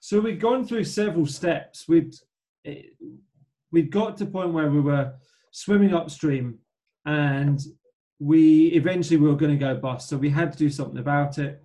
So 0.00 0.20
we'd 0.20 0.40
gone 0.40 0.66
through 0.66 0.84
several 0.84 1.26
steps. 1.26 1.88
We'd 1.88 2.14
eh, 2.66 2.82
we'd 3.72 3.90
got 3.90 4.16
to 4.18 4.24
a 4.24 4.26
point 4.26 4.52
where 4.52 4.70
we 4.70 4.80
were 4.80 5.14
swimming 5.52 5.94
upstream, 5.94 6.58
and 7.06 7.60
we 8.20 8.68
eventually 8.68 9.16
we 9.16 9.28
were 9.28 9.36
going 9.36 9.52
to 9.52 9.58
go 9.58 9.74
bust. 9.76 10.08
So 10.08 10.16
we 10.16 10.30
had 10.30 10.52
to 10.52 10.58
do 10.58 10.70
something 10.70 10.98
about 10.98 11.38
it, 11.38 11.62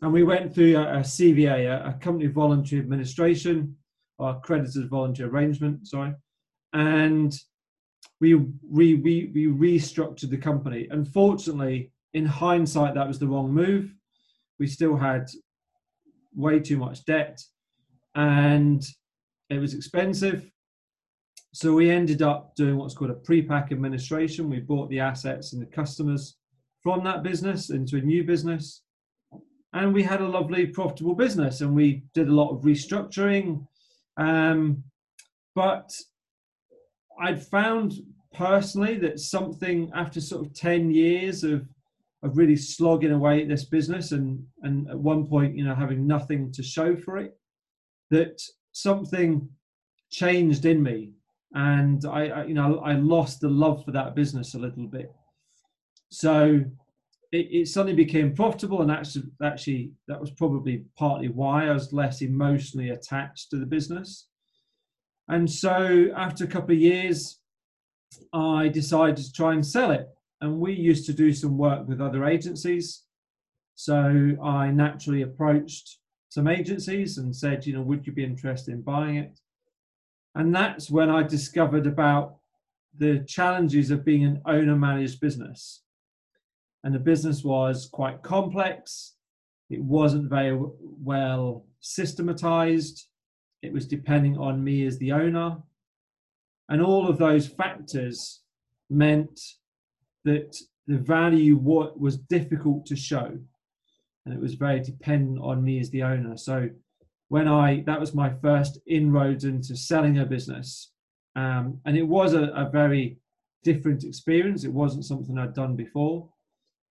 and 0.00 0.12
we 0.12 0.22
went 0.22 0.54
through 0.54 0.76
a, 0.76 0.98
a 0.98 1.00
CVA, 1.00 1.66
a, 1.66 1.90
a, 1.90 1.92
company 1.94 2.26
voluntary 2.26 2.80
administration, 2.80 3.76
or 4.18 4.30
accredited 4.30 4.88
voluntary 4.88 5.28
arrangement. 5.28 5.86
Sorry, 5.86 6.14
and 6.72 7.38
we 8.20 8.34
we 8.34 8.94
we, 8.94 9.30
we 9.34 9.46
restructured 9.46 10.30
the 10.30 10.38
company. 10.38 10.88
Unfortunately, 10.90 11.92
in 12.14 12.26
hindsight, 12.26 12.94
that 12.94 13.08
was 13.08 13.18
the 13.18 13.28
wrong 13.28 13.52
move. 13.52 13.94
We 14.58 14.66
still 14.66 14.96
had 14.96 15.30
way 16.34 16.60
too 16.60 16.78
much 16.78 17.04
debt 17.04 17.42
and 18.14 18.84
it 19.50 19.58
was 19.58 19.74
expensive. 19.74 20.50
So 21.54 21.74
we 21.74 21.90
ended 21.90 22.22
up 22.22 22.54
doing 22.56 22.76
what's 22.76 22.94
called 22.94 23.10
a 23.10 23.14
pre-pack 23.14 23.72
administration. 23.72 24.48
We 24.48 24.60
bought 24.60 24.88
the 24.88 25.00
assets 25.00 25.52
and 25.52 25.60
the 25.60 25.66
customers 25.66 26.36
from 26.82 27.04
that 27.04 27.22
business 27.22 27.70
into 27.70 27.98
a 27.98 28.00
new 28.00 28.24
business. 28.24 28.82
And 29.74 29.92
we 29.92 30.02
had 30.02 30.22
a 30.22 30.28
lovely, 30.28 30.66
profitable 30.66 31.14
business 31.14 31.60
and 31.60 31.74
we 31.74 32.04
did 32.14 32.28
a 32.28 32.34
lot 32.34 32.50
of 32.50 32.62
restructuring. 32.62 33.66
Um, 34.16 34.82
but 35.54 35.92
I'd 37.20 37.46
found 37.46 38.00
personally 38.32 38.96
that 38.98 39.20
something 39.20 39.90
after 39.94 40.20
sort 40.20 40.46
of 40.46 40.54
10 40.54 40.90
years 40.90 41.44
of 41.44 41.68
of 42.22 42.36
really 42.36 42.56
slogging 42.56 43.10
away 43.10 43.42
at 43.42 43.48
this 43.48 43.64
business 43.64 44.12
and 44.12 44.42
and 44.62 44.88
at 44.88 44.98
one 44.98 45.26
point 45.26 45.56
you 45.56 45.64
know 45.64 45.74
having 45.74 46.06
nothing 46.06 46.52
to 46.52 46.62
show 46.62 46.96
for 46.96 47.18
it 47.18 47.36
that 48.10 48.40
something 48.70 49.48
changed 50.10 50.64
in 50.64 50.82
me 50.82 51.12
and 51.54 52.04
I, 52.04 52.28
I, 52.28 52.44
you 52.44 52.54
know 52.54 52.78
i 52.78 52.92
lost 52.94 53.40
the 53.40 53.48
love 53.48 53.84
for 53.84 53.92
that 53.92 54.14
business 54.14 54.54
a 54.54 54.58
little 54.58 54.86
bit 54.86 55.12
so 56.10 56.64
it, 57.30 57.48
it 57.50 57.68
suddenly 57.68 57.94
became 57.94 58.34
profitable 58.34 58.82
and 58.82 58.90
actually 58.90 59.24
actually 59.42 59.92
that 60.08 60.20
was 60.20 60.30
probably 60.30 60.84
partly 60.96 61.28
why 61.28 61.68
i 61.68 61.72
was 61.72 61.92
less 61.92 62.22
emotionally 62.22 62.90
attached 62.90 63.50
to 63.50 63.58
the 63.58 63.66
business 63.66 64.28
and 65.28 65.50
so 65.50 66.08
after 66.16 66.44
a 66.44 66.48
couple 66.48 66.74
of 66.74 66.80
years 66.80 67.38
i 68.32 68.68
decided 68.68 69.16
to 69.16 69.32
try 69.32 69.52
and 69.52 69.64
sell 69.64 69.90
it 69.90 70.08
and 70.42 70.58
we 70.58 70.72
used 70.74 71.06
to 71.06 71.12
do 71.12 71.32
some 71.32 71.56
work 71.56 71.86
with 71.86 72.00
other 72.00 72.24
agencies. 72.24 73.04
So 73.76 74.36
I 74.42 74.72
naturally 74.72 75.22
approached 75.22 75.98
some 76.30 76.48
agencies 76.48 77.16
and 77.18 77.34
said, 77.34 77.64
you 77.64 77.74
know, 77.74 77.82
would 77.82 78.06
you 78.06 78.12
be 78.12 78.24
interested 78.24 78.74
in 78.74 78.82
buying 78.82 79.16
it? 79.16 79.38
And 80.34 80.54
that's 80.54 80.90
when 80.90 81.10
I 81.10 81.22
discovered 81.22 81.86
about 81.86 82.36
the 82.96 83.24
challenges 83.26 83.90
of 83.90 84.04
being 84.04 84.24
an 84.24 84.40
owner 84.46 84.76
managed 84.76 85.20
business. 85.20 85.82
And 86.84 86.94
the 86.94 86.98
business 86.98 87.44
was 87.44 87.88
quite 87.92 88.22
complex, 88.22 89.14
it 89.70 89.82
wasn't 89.82 90.28
very 90.28 90.58
well 90.80 91.64
systematized, 91.80 93.06
it 93.62 93.72
was 93.72 93.86
depending 93.86 94.36
on 94.36 94.62
me 94.62 94.86
as 94.86 94.98
the 94.98 95.12
owner. 95.12 95.56
And 96.68 96.82
all 96.82 97.08
of 97.08 97.18
those 97.18 97.46
factors 97.46 98.40
meant 98.90 99.40
that 100.24 100.56
the 100.86 100.98
value 100.98 101.56
was 101.56 102.16
difficult 102.18 102.86
to 102.86 102.96
show 102.96 103.38
and 104.24 104.34
it 104.34 104.40
was 104.40 104.54
very 104.54 104.80
dependent 104.80 105.38
on 105.40 105.64
me 105.64 105.80
as 105.80 105.90
the 105.90 106.02
owner 106.02 106.36
so 106.36 106.68
when 107.32 107.48
i 107.48 107.82
that 107.86 107.98
was 107.98 108.12
my 108.14 108.30
first 108.42 108.78
inroads 108.86 109.44
into 109.44 109.74
selling 109.74 110.18
a 110.18 110.26
business. 110.26 110.92
Um, 111.34 111.80
and 111.86 111.96
it 111.96 112.06
was 112.06 112.34
a, 112.34 112.44
a, 112.64 112.68
very 112.68 113.16
different 113.64 114.04
experience. 114.04 114.64
It 114.64 114.78
wasn't 114.82 115.06
something 115.06 115.38
i'd 115.38 115.54
done 115.54 115.74
before. 115.74 116.28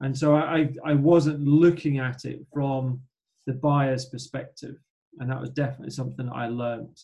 And 0.03 0.17
so 0.17 0.35
I, 0.35 0.69
I 0.83 0.95
wasn't 0.95 1.41
looking 1.41 1.99
at 1.99 2.25
it 2.25 2.39
from 2.51 3.01
the 3.45 3.53
buyer's 3.53 4.05
perspective. 4.05 4.77
And 5.19 5.29
that 5.29 5.39
was 5.39 5.51
definitely 5.51 5.91
something 5.91 6.27
i 6.33 6.47
learned. 6.47 6.97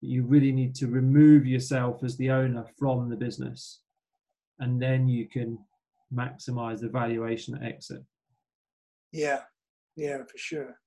You 0.00 0.22
really 0.22 0.52
need 0.52 0.76
to 0.76 0.86
remove 0.86 1.46
yourself 1.46 2.04
as 2.04 2.16
the 2.16 2.30
owner 2.30 2.64
from 2.78 3.08
the 3.08 3.16
business 3.16 3.80
and 4.60 4.80
then 4.80 5.08
you 5.08 5.26
can 5.28 5.58
maximize 6.14 6.78
the 6.78 6.88
valuation 6.88 7.56
at 7.56 7.64
exit. 7.64 8.04
Yeah, 9.10 9.42
yeah, 9.96 10.18
for 10.18 10.38
sure. 10.38 10.78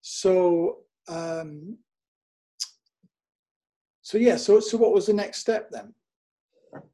So, 0.00 0.78
um, 1.08 1.78
so 4.02 4.18
yeah, 4.18 4.36
so 4.36 4.60
so 4.60 4.76
what 4.76 4.92
was 4.92 5.06
the 5.06 5.12
next 5.12 5.38
step 5.38 5.70
then? 5.70 5.94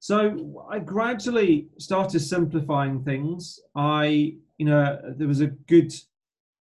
So 0.00 0.66
I 0.70 0.78
gradually 0.78 1.68
started 1.78 2.20
simplifying 2.20 3.02
things. 3.02 3.60
I, 3.76 4.34
you 4.58 4.66
know, 4.66 4.98
there 5.16 5.28
was 5.28 5.40
a 5.40 5.46
good, 5.46 5.94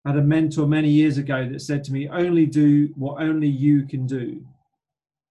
I 0.06 0.10
had 0.10 0.20
a 0.20 0.22
mentor 0.22 0.68
many 0.68 0.90
years 0.90 1.18
ago 1.18 1.48
that 1.50 1.62
said 1.62 1.84
to 1.86 1.94
me, 1.94 2.10
only 2.10 2.46
do 2.46 2.94
what 2.96 3.22
only 3.22 3.48
you 3.48 3.84
can 3.86 4.06
do. 4.06 4.46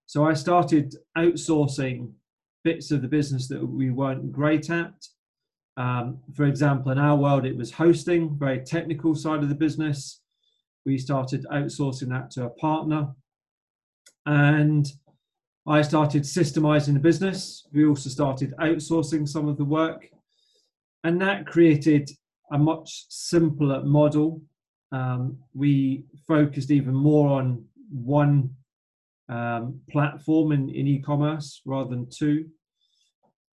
So 0.06 0.24
I 0.24 0.34
started 0.34 0.96
outsourcing 1.16 2.12
bits 2.62 2.90
of 2.90 3.02
the 3.02 3.08
business 3.08 3.48
that 3.48 3.64
we 3.64 3.90
weren't 3.90 4.32
great 4.32 4.70
at. 4.70 5.06
Um, 5.76 6.20
for 6.34 6.44
example, 6.44 6.92
in 6.92 6.98
our 6.98 7.16
world, 7.16 7.44
it 7.44 7.56
was 7.56 7.72
hosting, 7.72 8.36
very 8.38 8.60
technical 8.60 9.14
side 9.14 9.42
of 9.42 9.48
the 9.48 9.54
business. 9.54 10.20
We 10.84 10.98
started 10.98 11.46
outsourcing 11.52 12.08
that 12.08 12.30
to 12.32 12.44
a 12.44 12.50
partner. 12.50 13.08
And 14.26 14.86
I 15.66 15.82
started 15.82 16.22
systemizing 16.22 16.94
the 16.94 17.00
business. 17.00 17.66
We 17.72 17.86
also 17.86 18.10
started 18.10 18.54
outsourcing 18.60 19.28
some 19.28 19.48
of 19.48 19.56
the 19.56 19.64
work. 19.64 20.08
And 21.04 21.20
that 21.20 21.46
created 21.46 22.10
a 22.52 22.58
much 22.58 23.06
simpler 23.08 23.82
model. 23.82 24.42
Um, 24.92 25.38
we 25.54 26.04
focused 26.26 26.70
even 26.70 26.94
more 26.94 27.30
on 27.30 27.64
one 27.90 28.50
um, 29.28 29.80
platform 29.90 30.52
in, 30.52 30.68
in 30.68 30.86
e 30.86 31.00
commerce 31.00 31.62
rather 31.64 31.90
than 31.90 32.08
two. 32.10 32.46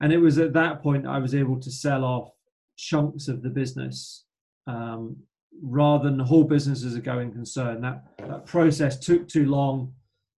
And 0.02 0.14
it 0.14 0.18
was 0.18 0.38
at 0.38 0.54
that 0.54 0.82
point 0.82 1.08
I 1.08 1.20
was 1.20 1.36
able 1.36 1.60
to 1.60 1.72
sell 1.72 2.04
off 2.04 2.30
chunks 2.78 3.28
of 3.28 3.42
the 3.42 3.50
business 3.50 4.26
um, 4.68 5.18
rather 5.62 6.06
than 6.06 6.18
the 6.18 6.24
whole 6.24 6.44
business 6.44 6.84
as 6.84 6.96
a 6.96 7.02
going 7.02 7.32
concern. 7.32 7.82
That, 7.82 8.04
that 8.20 8.46
process 8.46 9.00
took 9.00 9.28
too 9.28 9.46
long. 9.46 9.94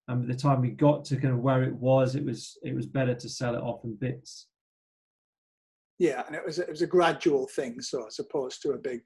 And 0.07 0.27
by 0.27 0.33
the 0.33 0.39
time 0.39 0.61
we 0.61 0.69
got 0.69 1.05
to 1.05 1.17
kind 1.17 1.33
of 1.33 1.39
where 1.39 1.63
it 1.63 1.73
was, 1.75 2.15
it 2.15 2.25
was 2.25 2.57
it 2.63 2.75
was 2.75 2.87
better 2.87 3.13
to 3.13 3.29
sell 3.29 3.55
it 3.55 3.61
off 3.61 3.83
in 3.83 3.95
bits. 3.95 4.47
Yeah, 5.99 6.23
and 6.25 6.35
it 6.35 6.43
was 6.43 6.57
it 6.57 6.69
was 6.69 6.81
a 6.81 6.87
gradual 6.87 7.47
thing, 7.47 7.79
so 7.81 8.07
as 8.07 8.17
opposed 8.19 8.61
to 8.63 8.71
a 8.71 8.77
big 8.77 9.01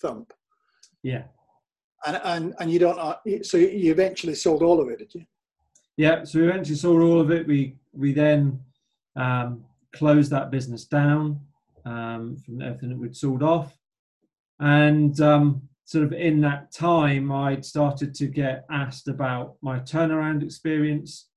thump. 0.00 0.32
Yeah. 1.02 1.24
And 2.06 2.20
and 2.24 2.54
and 2.58 2.72
you 2.72 2.78
don't 2.78 2.98
uh, 2.98 3.16
so 3.42 3.58
you 3.58 3.92
eventually 3.92 4.34
sold 4.34 4.62
all 4.62 4.80
of 4.80 4.88
it, 4.88 4.98
did 4.98 5.14
you? 5.14 5.24
Yeah, 5.98 6.24
so 6.24 6.40
we 6.40 6.48
eventually 6.48 6.76
sold 6.76 7.02
all 7.02 7.20
of 7.20 7.30
it. 7.30 7.46
We 7.46 7.76
we 7.92 8.12
then 8.12 8.60
um, 9.16 9.64
closed 9.94 10.30
that 10.30 10.50
business 10.50 10.84
down 10.84 11.40
um, 11.84 12.36
from 12.44 12.62
everything 12.62 12.90
that 12.90 12.98
we'd 12.98 13.16
sold 13.16 13.42
off. 13.42 13.76
And 14.60 15.20
um, 15.20 15.62
sort 15.84 16.04
of 16.04 16.12
in 16.12 16.40
that 16.42 16.72
time, 16.72 17.30
I'd 17.30 17.64
started 17.64 18.14
to 18.14 18.26
get 18.26 18.64
asked 18.70 19.08
about 19.08 19.56
my 19.60 19.78
turnaround 19.80 20.42
experience. 20.42 21.28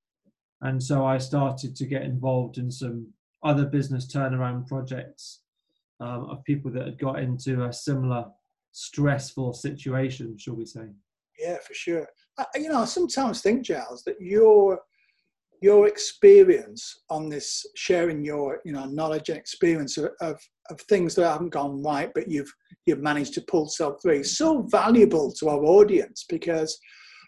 And 0.62 0.82
so 0.82 1.06
I 1.06 1.18
started 1.18 1.76
to 1.76 1.86
get 1.86 2.04
involved 2.04 2.58
in 2.58 2.72
some 2.72 3.08
other 3.44 3.66
business 3.66 4.12
turnaround 4.12 4.68
projects 4.68 5.42
um, 6.00 6.30
of 6.30 6.44
people 6.44 6.72
that 6.72 6.86
had 6.86 7.00
got 7.00 7.20
into 7.20 7.66
a 7.66 7.74
similar 7.74 8.26
stressful 8.72 9.54
situation, 9.54 10.38
shall 10.38 10.56
we 10.56 10.66
say. 10.66 10.88
Yeah, 11.40 11.58
for 11.66 11.74
sure. 11.74 12.08
I, 12.38 12.46
you 12.56 12.70
know, 12.70 12.82
I 12.82 12.86
sometimes 12.86 13.42
think, 13.42 13.64
Giles, 13.64 14.04
that 14.04 14.20
your 14.20 14.82
your 15.62 15.88
experience 15.88 17.02
on 17.10 17.30
this, 17.30 17.66
sharing 17.76 18.24
your 18.24 18.62
you 18.66 18.72
know 18.72 18.86
knowledge 18.86 19.30
and 19.30 19.38
experience 19.38 19.98
of, 19.98 20.12
of, 20.22 20.40
of 20.70 20.80
things 20.82 21.16
that 21.16 21.30
haven't 21.30 21.50
gone 21.50 21.82
right, 21.84 22.12
but 22.14 22.30
you've 22.30 22.52
you've 22.86 23.02
managed 23.02 23.34
to 23.36 23.42
pull 23.42 23.68
self 23.68 24.02
through, 24.02 24.24
so 24.24 24.64
valuable 24.70 25.32
to 25.34 25.50
our 25.50 25.64
audience 25.64 26.26
because 26.28 26.80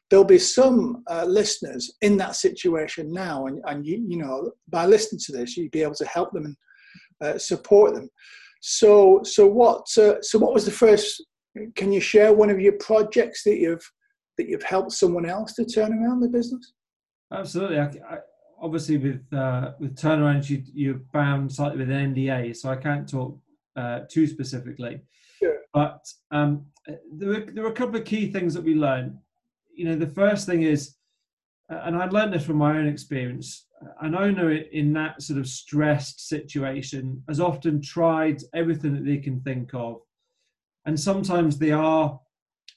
there'll 0.09 0.25
be 0.25 0.39
some 0.39 1.03
uh, 1.09 1.25
listeners 1.25 1.93
in 2.01 2.17
that 2.17 2.35
situation 2.35 3.11
now, 3.11 3.45
and, 3.47 3.61
and 3.65 3.85
you, 3.85 4.03
you 4.07 4.17
know 4.17 4.51
by 4.69 4.85
listening 4.85 5.19
to 5.25 5.31
this, 5.31 5.57
you'd 5.57 5.71
be 5.71 5.83
able 5.83 5.95
to 5.95 6.05
help 6.05 6.31
them 6.31 6.45
and 6.45 6.55
uh, 7.21 7.37
support 7.37 7.93
them. 7.93 8.09
So 8.61 9.21
so 9.23 9.45
what 9.47 9.85
uh, 9.97 10.21
so 10.21 10.39
what 10.39 10.53
was 10.53 10.65
the 10.65 10.71
first? 10.71 11.23
Can 11.75 11.91
you 11.91 11.99
share 11.99 12.33
one 12.33 12.49
of 12.49 12.61
your 12.61 12.73
projects 12.73 13.43
that 13.43 13.57
you've 13.57 13.85
that 14.37 14.47
you've 14.47 14.63
helped 14.63 14.93
someone 14.93 15.25
else 15.25 15.53
to 15.55 15.65
turn 15.65 15.91
around 15.91 16.21
the 16.21 16.29
business? 16.29 16.73
Absolutely. 17.31 17.79
I, 17.79 17.85
I, 17.85 18.17
obviously, 18.61 18.97
with 18.97 19.25
uh, 19.33 19.71
with 19.79 19.95
turnarounds, 19.95 20.49
you, 20.49 20.63
you're 20.73 21.01
bound 21.13 21.51
slightly 21.51 21.79
with 21.79 21.89
an 21.89 22.13
NDA, 22.13 22.55
so 22.55 22.69
I 22.69 22.75
can't 22.75 23.07
talk 23.09 23.37
uh, 23.75 24.01
too 24.09 24.27
specifically. 24.27 25.01
Sure. 25.39 25.57
But 25.73 26.05
um, 26.31 26.65
there, 27.13 27.29
were, 27.29 27.51
there 27.51 27.63
were 27.63 27.71
a 27.71 27.73
couple 27.73 27.95
of 27.95 28.05
key 28.05 28.31
things 28.31 28.53
that 28.53 28.63
we 28.63 28.75
learned. 28.75 29.17
You 29.73 29.85
know, 29.85 29.95
the 29.95 30.07
first 30.07 30.45
thing 30.45 30.63
is, 30.63 30.95
uh, 31.71 31.81
and 31.85 31.95
I 31.95 32.05
learned 32.05 32.33
this 32.33 32.45
from 32.45 32.57
my 32.57 32.77
own 32.77 32.87
experience. 32.87 33.67
An 34.01 34.13
owner 34.13 34.51
in 34.51 34.93
that 34.93 35.21
sort 35.21 35.39
of 35.39 35.47
stressed 35.47 36.27
situation 36.27 37.23
has 37.27 37.39
often 37.39 37.81
tried 37.81 38.43
everything 38.53 38.93
that 38.93 39.05
they 39.05 39.17
can 39.17 39.41
think 39.41 39.73
of, 39.73 40.01
and 40.85 40.99
sometimes 40.99 41.57
they 41.57 41.71
are 41.71 42.19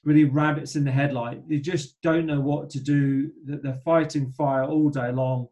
really 0.05 0.23
rabbits 0.23 0.75
in 0.75 0.85
the 0.85 0.91
headlight. 0.91 1.49
They 1.49 1.57
just 1.57 1.99
don't 2.01 2.27
know 2.27 2.39
what 2.39 2.69
to 2.71 2.79
do. 2.79 3.31
They're 3.43 3.81
fighting 3.83 4.31
fire 4.31 4.63
all 4.63 4.89
day 4.89 5.11
long, 5.11 5.47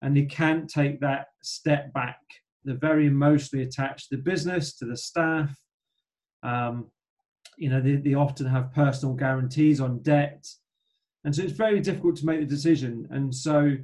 and 0.00 0.16
they 0.16 0.24
can't 0.24 0.70
take 0.70 1.00
that 1.00 1.26
step 1.42 1.92
back. 1.92 2.20
They're 2.64 2.76
very 2.76 3.06
emotionally 3.06 3.64
attached 3.64 4.08
to 4.08 4.16
the 4.16 4.22
business, 4.22 4.74
to 4.76 4.84
the 4.84 4.96
staff. 4.96 5.54
Um, 6.44 6.90
you 7.56 7.68
know, 7.68 7.80
they, 7.80 7.96
they 7.96 8.14
often 8.14 8.46
have 8.46 8.72
personal 8.72 9.14
guarantees 9.14 9.80
on 9.80 10.02
debt, 10.02 10.46
and 11.24 11.34
so 11.34 11.42
it's 11.42 11.52
very 11.52 11.80
difficult 11.80 12.16
to 12.16 12.26
make 12.26 12.38
the 12.38 12.46
decision. 12.46 13.08
And 13.10 13.34
so, 13.34 13.76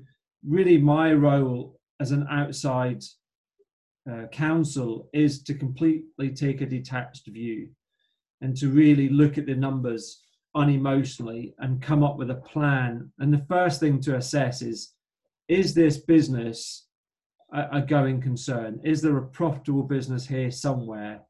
really, 0.47 0.79
my 0.79 1.13
role 1.13 1.81
as 2.01 2.13
an 2.13 2.27
outside 2.31 3.03
uh, 4.09 4.27
counsel 4.31 5.09
is 5.13 5.43
to 5.43 5.55
completely 5.55 6.31
take 6.31 6.61
a 6.61 6.67
detached 6.67 7.27
view 7.27 7.71
and 8.45 8.55
to 8.59 8.69
really 8.69 9.09
look 9.09 9.39
at 9.39 9.47
the 9.47 9.55
numbers 9.55 10.23
unemotionally 10.55 11.55
and 11.61 11.81
come 11.81 12.05
up 12.05 12.19
with 12.19 12.31
a 12.31 12.43
plan. 12.53 13.11
And 13.19 13.33
the 13.33 13.45
first 13.49 13.81
thing 13.81 14.01
to 14.03 14.17
assess 14.17 14.61
is 14.61 14.93
is 15.49 15.75
this 15.75 15.99
business 15.99 16.87
a, 17.53 17.79
a 17.79 17.81
going 17.81 18.21
concern? 18.21 18.81
Is 18.85 19.01
there 19.01 19.17
a 19.17 19.27
profitable 19.27 19.83
business 19.83 20.27
here 20.27 20.51
somewhere? 20.51 21.23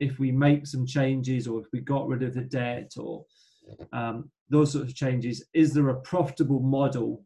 If 0.00 0.18
we 0.18 0.32
make 0.32 0.66
some 0.66 0.86
changes 0.86 1.46
or 1.46 1.60
if 1.60 1.66
we 1.72 1.80
got 1.80 2.08
rid 2.08 2.22
of 2.22 2.34
the 2.34 2.42
debt 2.42 2.92
or 2.96 3.24
um, 3.92 4.30
those 4.48 4.72
sorts 4.72 4.90
of 4.90 4.96
changes, 4.96 5.44
is 5.52 5.74
there 5.74 5.90
a 5.90 6.00
profitable 6.00 6.60
model 6.60 7.24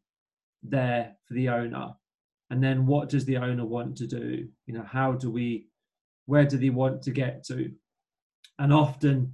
there 0.63 1.15
for 1.27 1.35
the 1.35 1.49
owner? 1.49 1.93
And 2.51 2.63
then 2.63 2.87
what 2.87 3.09
does 3.09 3.25
the 3.25 3.39
owner 3.39 3.65
want 3.65 3.97
to 3.99 4.07
do? 4.07 4.49
You 4.67 4.75
know, 4.75 4.85
how 4.87 5.13
do 5.13 5.31
we, 5.31 5.69
where 6.27 6.45
do 6.45 6.59
they 6.59 6.71
want 6.71 7.03
to 7.03 7.11
get 7.13 7.45
to? 7.47 7.73
And 8.59 8.73
often 8.73 9.33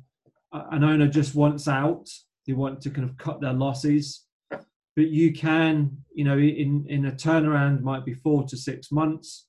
an 0.53 0.85
owner 0.85 1.09
just 1.09 1.35
wants 1.35 1.69
out. 1.69 2.09
They 2.47 2.53
want 2.53 2.81
to 2.83 2.91
kind 2.91 3.09
of 3.09 3.17
cut 3.17 3.41
their 3.41 3.53
losses. 3.53 4.25
But 4.51 5.09
you 5.09 5.33
can 5.33 5.97
you 6.15 6.25
know 6.25 6.39
in 6.39 6.87
in 6.89 7.07
a 7.07 7.13
turnaround 7.13 7.83
might 7.83 8.05
be 8.05 8.15
four 8.15 8.45
to 8.45 8.57
six 8.57 8.93
months. 8.93 9.47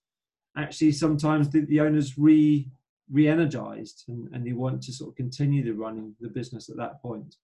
Actually 0.58 0.92
sometimes 0.92 1.50
the, 1.50 1.62
the 1.62 1.82
owners 1.82 2.18
re 2.18 2.70
re-energized 3.12 4.06
and, 4.08 4.30
and 4.34 4.48
they 4.48 4.53
want 4.53 4.82
to 4.82 4.93
sort 4.93 5.10
of 5.10 5.15
continue 5.15 5.63
the 5.63 5.74
running 5.74 6.15
the 6.21 6.30
business 6.30 6.69
at 6.69 6.78
that 6.78 7.02
point. 7.02 7.36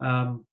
Um, 0.00 0.44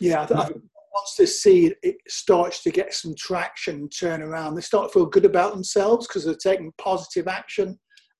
yeah 0.00 0.22
I, 0.22 0.26
th- 0.26 0.40
I 0.40 0.44
think 0.46 0.62
once 0.92 1.14
this 1.16 1.40
seed 1.40 1.76
it 1.82 1.96
starts 2.08 2.62
to 2.64 2.70
get 2.70 2.92
some 2.92 3.14
traction 3.16 3.76
and 3.76 3.92
turn 3.96 4.22
around 4.22 4.56
they 4.56 4.60
start 4.60 4.88
to 4.88 4.92
feel 4.92 5.06
good 5.06 5.24
about 5.24 5.52
themselves 5.52 6.08
because 6.08 6.24
they're 6.24 6.34
taking 6.34 6.72
positive 6.78 7.28
action 7.28 7.78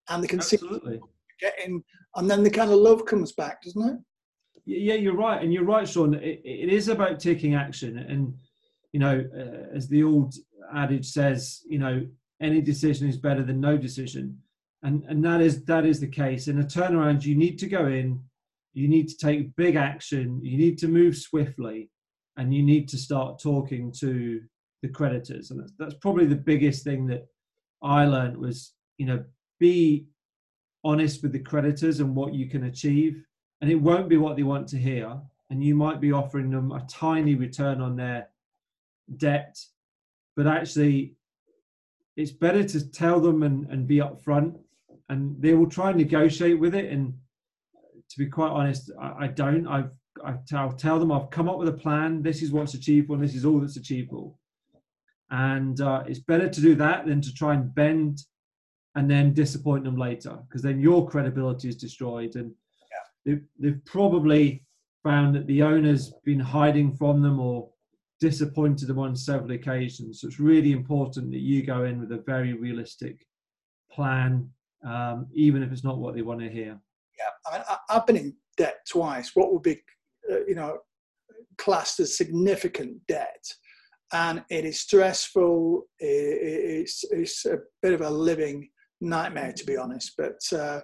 and 0.08 0.22
they 0.22 0.28
can 0.28 0.38
absolutely. 0.38 0.94
see 0.94 1.00
getting, 1.40 1.82
and 2.14 2.30
then 2.30 2.42
the 2.42 2.50
kind 2.50 2.70
of 2.70 2.78
love 2.78 3.04
comes 3.04 3.32
back, 3.32 3.62
doesn't 3.62 3.88
it? 3.88 3.98
Yeah, 4.66 4.94
you're 4.94 5.16
right, 5.16 5.42
and 5.42 5.52
you're 5.52 5.64
right, 5.64 5.88
Sean. 5.88 6.14
it, 6.14 6.40
it 6.44 6.68
is 6.68 6.88
about 6.88 7.20
taking 7.20 7.54
action, 7.54 7.98
and 7.98 8.34
you 8.92 9.00
know, 9.00 9.24
uh, 9.36 9.76
as 9.76 9.88
the 9.88 10.02
old 10.02 10.34
adage 10.74 11.06
says, 11.06 11.62
you 11.68 11.78
know, 11.78 12.06
any 12.40 12.60
decision 12.60 13.08
is 13.08 13.16
better 13.16 13.42
than 13.42 13.60
no 13.60 13.76
decision, 13.76 14.38
and 14.82 15.04
and 15.04 15.24
that 15.24 15.40
is 15.40 15.64
that 15.64 15.86
is 15.86 16.00
the 16.00 16.08
case. 16.08 16.48
In 16.48 16.60
a 16.60 16.64
turnaround, 16.64 17.24
you 17.24 17.36
need 17.36 17.58
to 17.60 17.68
go 17.68 17.86
in, 17.86 18.20
you 18.74 18.88
need 18.88 19.08
to 19.08 19.16
take 19.16 19.54
big 19.56 19.76
action, 19.76 20.40
you 20.42 20.58
need 20.58 20.78
to 20.78 20.88
move 20.88 21.16
swiftly, 21.16 21.90
and 22.36 22.52
you 22.52 22.62
need 22.62 22.88
to 22.88 22.98
start 22.98 23.40
talking 23.40 23.92
to 24.00 24.40
the 24.82 24.88
creditors, 24.88 25.50
and 25.50 25.60
that's, 25.60 25.72
that's 25.78 25.94
probably 25.94 26.26
the 26.26 26.36
biggest 26.36 26.84
thing 26.84 27.06
that 27.06 27.26
I 27.82 28.04
learned 28.04 28.36
was, 28.36 28.72
you 28.98 29.06
know, 29.06 29.24
be 29.58 30.06
honest 30.86 31.22
with 31.22 31.32
the 31.32 31.38
creditors 31.38 32.00
and 32.00 32.14
what 32.14 32.34
you 32.34 32.46
can 32.48 32.64
achieve. 32.64 33.24
And 33.60 33.70
it 33.70 33.76
won't 33.76 34.08
be 34.08 34.16
what 34.16 34.36
they 34.36 34.42
want 34.42 34.68
to 34.68 34.78
hear. 34.78 35.18
And 35.50 35.62
you 35.62 35.74
might 35.74 36.00
be 36.00 36.12
offering 36.12 36.50
them 36.50 36.72
a 36.72 36.86
tiny 36.88 37.34
return 37.34 37.80
on 37.80 37.96
their 37.96 38.28
debt. 39.16 39.58
But 40.36 40.46
actually, 40.46 41.14
it's 42.16 42.32
better 42.32 42.64
to 42.64 42.90
tell 42.90 43.20
them 43.20 43.42
and, 43.42 43.66
and 43.70 43.86
be 43.86 43.98
upfront. 43.98 44.58
And 45.08 45.40
they 45.40 45.54
will 45.54 45.70
try 45.70 45.90
and 45.90 45.98
negotiate 45.98 46.58
with 46.58 46.74
it. 46.74 46.90
And 46.92 47.14
to 48.10 48.18
be 48.18 48.26
quite 48.26 48.50
honest, 48.50 48.90
I, 49.00 49.24
I 49.24 49.26
don't. 49.28 49.66
I've 49.66 49.90
I 50.24 50.34
tell, 50.46 50.72
tell 50.72 50.98
them 50.98 51.12
I've 51.12 51.30
come 51.30 51.48
up 51.48 51.58
with 51.58 51.68
a 51.68 51.72
plan. 51.72 52.22
This 52.22 52.42
is 52.42 52.52
what's 52.52 52.74
achievable, 52.74 53.16
this 53.16 53.34
is 53.34 53.44
all 53.44 53.60
that's 53.60 53.76
achievable. 53.76 54.38
And 55.30 55.80
uh, 55.80 56.04
it's 56.06 56.20
better 56.20 56.48
to 56.48 56.60
do 56.60 56.74
that 56.76 57.06
than 57.06 57.20
to 57.20 57.34
try 57.34 57.54
and 57.54 57.74
bend 57.74 58.22
and 58.96 59.10
then 59.10 59.32
disappoint 59.32 59.84
them 59.84 59.96
later 59.96 60.38
because 60.48 60.62
then 60.62 60.80
your 60.80 61.08
credibility 61.08 61.68
is 61.68 61.76
destroyed. 61.76 62.34
And 62.34 62.52
yeah. 62.90 62.98
they've, 63.24 63.44
they've 63.58 63.84
probably 63.84 64.64
found 65.04 65.34
that 65.36 65.46
the 65.46 65.62
owner's 65.62 66.12
been 66.24 66.40
hiding 66.40 66.96
from 66.96 67.22
them 67.22 67.38
or 67.38 67.68
disappointed 68.18 68.88
them 68.88 68.98
on 68.98 69.14
several 69.14 69.52
occasions. 69.52 70.20
So 70.20 70.26
it's 70.26 70.40
really 70.40 70.72
important 70.72 71.30
that 71.30 71.40
you 71.40 71.64
go 71.64 71.84
in 71.84 72.00
with 72.00 72.10
a 72.12 72.24
very 72.26 72.54
realistic 72.54 73.24
plan 73.92 74.50
um, 74.84 75.26
even 75.32 75.62
if 75.62 75.72
it's 75.72 75.84
not 75.84 75.98
what 75.98 76.14
they 76.14 76.22
want 76.22 76.40
to 76.40 76.48
hear. 76.48 76.78
Yeah 77.18 77.30
I 77.46 77.56
mean, 77.56 77.64
i've 77.88 78.06
been 78.06 78.16
in 78.16 78.34
debt 78.56 78.78
twice 78.88 79.32
what 79.34 79.52
would 79.52 79.62
be 79.62 79.82
uh, 80.30 80.44
you 80.46 80.54
know 80.54 80.78
classed 81.58 82.00
as 82.00 82.16
significant 82.16 82.98
debt 83.08 83.44
and 84.12 84.44
it 84.50 84.64
is 84.64 84.80
stressful 84.80 85.82
it's, 85.98 87.04
it's 87.10 87.46
a 87.46 87.58
bit 87.82 87.94
of 87.94 88.02
a 88.02 88.10
living 88.10 88.68
nightmare 89.00 89.52
to 89.52 89.64
be 89.64 89.76
honest. 89.76 90.12
But 90.16 90.40
uh, 90.52 90.80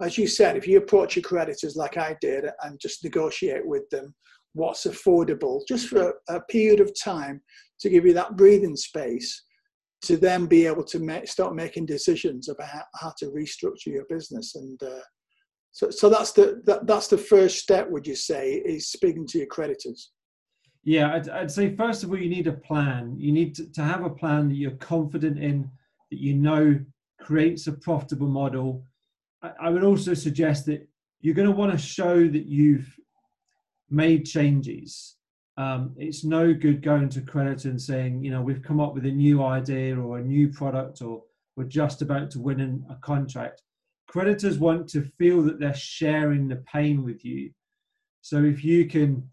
as 0.00 0.18
you 0.18 0.26
said, 0.26 0.56
if 0.56 0.66
you 0.66 0.78
approach 0.78 1.16
your 1.16 1.22
creditors 1.22 1.76
like 1.76 1.96
I 1.96 2.16
did 2.20 2.44
and 2.62 2.80
just 2.80 3.04
negotiate 3.04 3.66
with 3.66 3.88
them 3.90 4.14
what's 4.52 4.86
affordable, 4.86 5.62
just 5.66 5.88
for 5.88 6.14
a, 6.28 6.36
a 6.36 6.40
period 6.42 6.80
of 6.80 6.92
time 7.02 7.40
to 7.80 7.90
give 7.90 8.06
you 8.06 8.12
that 8.14 8.36
breathing 8.36 8.76
space 8.76 9.44
to 10.02 10.16
then 10.16 10.46
be 10.46 10.66
able 10.66 10.84
to 10.84 10.98
make, 10.98 11.26
start 11.26 11.54
making 11.54 11.86
decisions 11.86 12.48
about 12.48 12.84
how 12.94 13.12
to 13.18 13.26
restructure 13.26 13.86
your 13.86 14.04
business 14.08 14.54
and. 14.54 14.82
Uh, 14.82 15.00
so, 15.72 15.90
so 15.90 16.08
that's 16.08 16.30
the 16.30 16.62
that, 16.66 16.86
that's 16.86 17.08
the 17.08 17.18
first 17.18 17.58
step. 17.58 17.90
Would 17.90 18.06
you 18.06 18.14
say 18.14 18.62
is 18.64 18.92
speaking 18.92 19.26
to 19.26 19.38
your 19.38 19.48
creditors? 19.48 20.12
Yeah, 20.84 21.12
I'd, 21.12 21.28
I'd 21.28 21.50
say 21.50 21.74
first 21.74 22.04
of 22.04 22.10
all 22.10 22.16
you 22.16 22.28
need 22.28 22.46
a 22.46 22.52
plan. 22.52 23.16
You 23.18 23.32
need 23.32 23.56
to, 23.56 23.68
to 23.72 23.82
have 23.82 24.04
a 24.04 24.10
plan 24.10 24.48
that 24.48 24.54
you're 24.54 24.70
confident 24.76 25.36
in, 25.36 25.68
that 26.12 26.20
you 26.20 26.34
know 26.34 26.78
creates 27.24 27.66
a 27.66 27.72
profitable 27.72 28.28
model. 28.28 28.84
I 29.60 29.70
would 29.70 29.84
also 29.84 30.14
suggest 30.14 30.66
that 30.66 30.86
you're 31.20 31.34
going 31.34 31.48
to 31.48 31.56
want 31.56 31.72
to 31.72 31.78
show 31.78 32.28
that 32.28 32.46
you've 32.46 32.94
made 33.90 34.24
changes. 34.24 35.16
Um, 35.56 35.94
it's 35.96 36.24
no 36.24 36.52
good 36.52 36.82
going 36.82 37.08
to 37.10 37.20
credit 37.20 37.64
and 37.64 37.80
saying, 37.80 38.22
you 38.24 38.30
know, 38.30 38.42
we've 38.42 38.62
come 38.62 38.80
up 38.80 38.94
with 38.94 39.06
a 39.06 39.10
new 39.10 39.42
idea 39.42 39.96
or 39.96 40.18
a 40.18 40.24
new 40.24 40.50
product 40.50 41.00
or 41.00 41.22
we're 41.56 41.64
just 41.64 42.02
about 42.02 42.30
to 42.32 42.40
win 42.40 42.84
a 42.90 42.94
contract. 42.96 43.62
Creditors 44.08 44.58
want 44.58 44.88
to 44.90 45.02
feel 45.18 45.42
that 45.42 45.58
they're 45.58 45.74
sharing 45.74 46.48
the 46.48 46.62
pain 46.72 47.04
with 47.04 47.24
you. 47.24 47.50
So 48.20 48.42
if 48.42 48.64
you 48.64 48.86
can, 48.86 49.28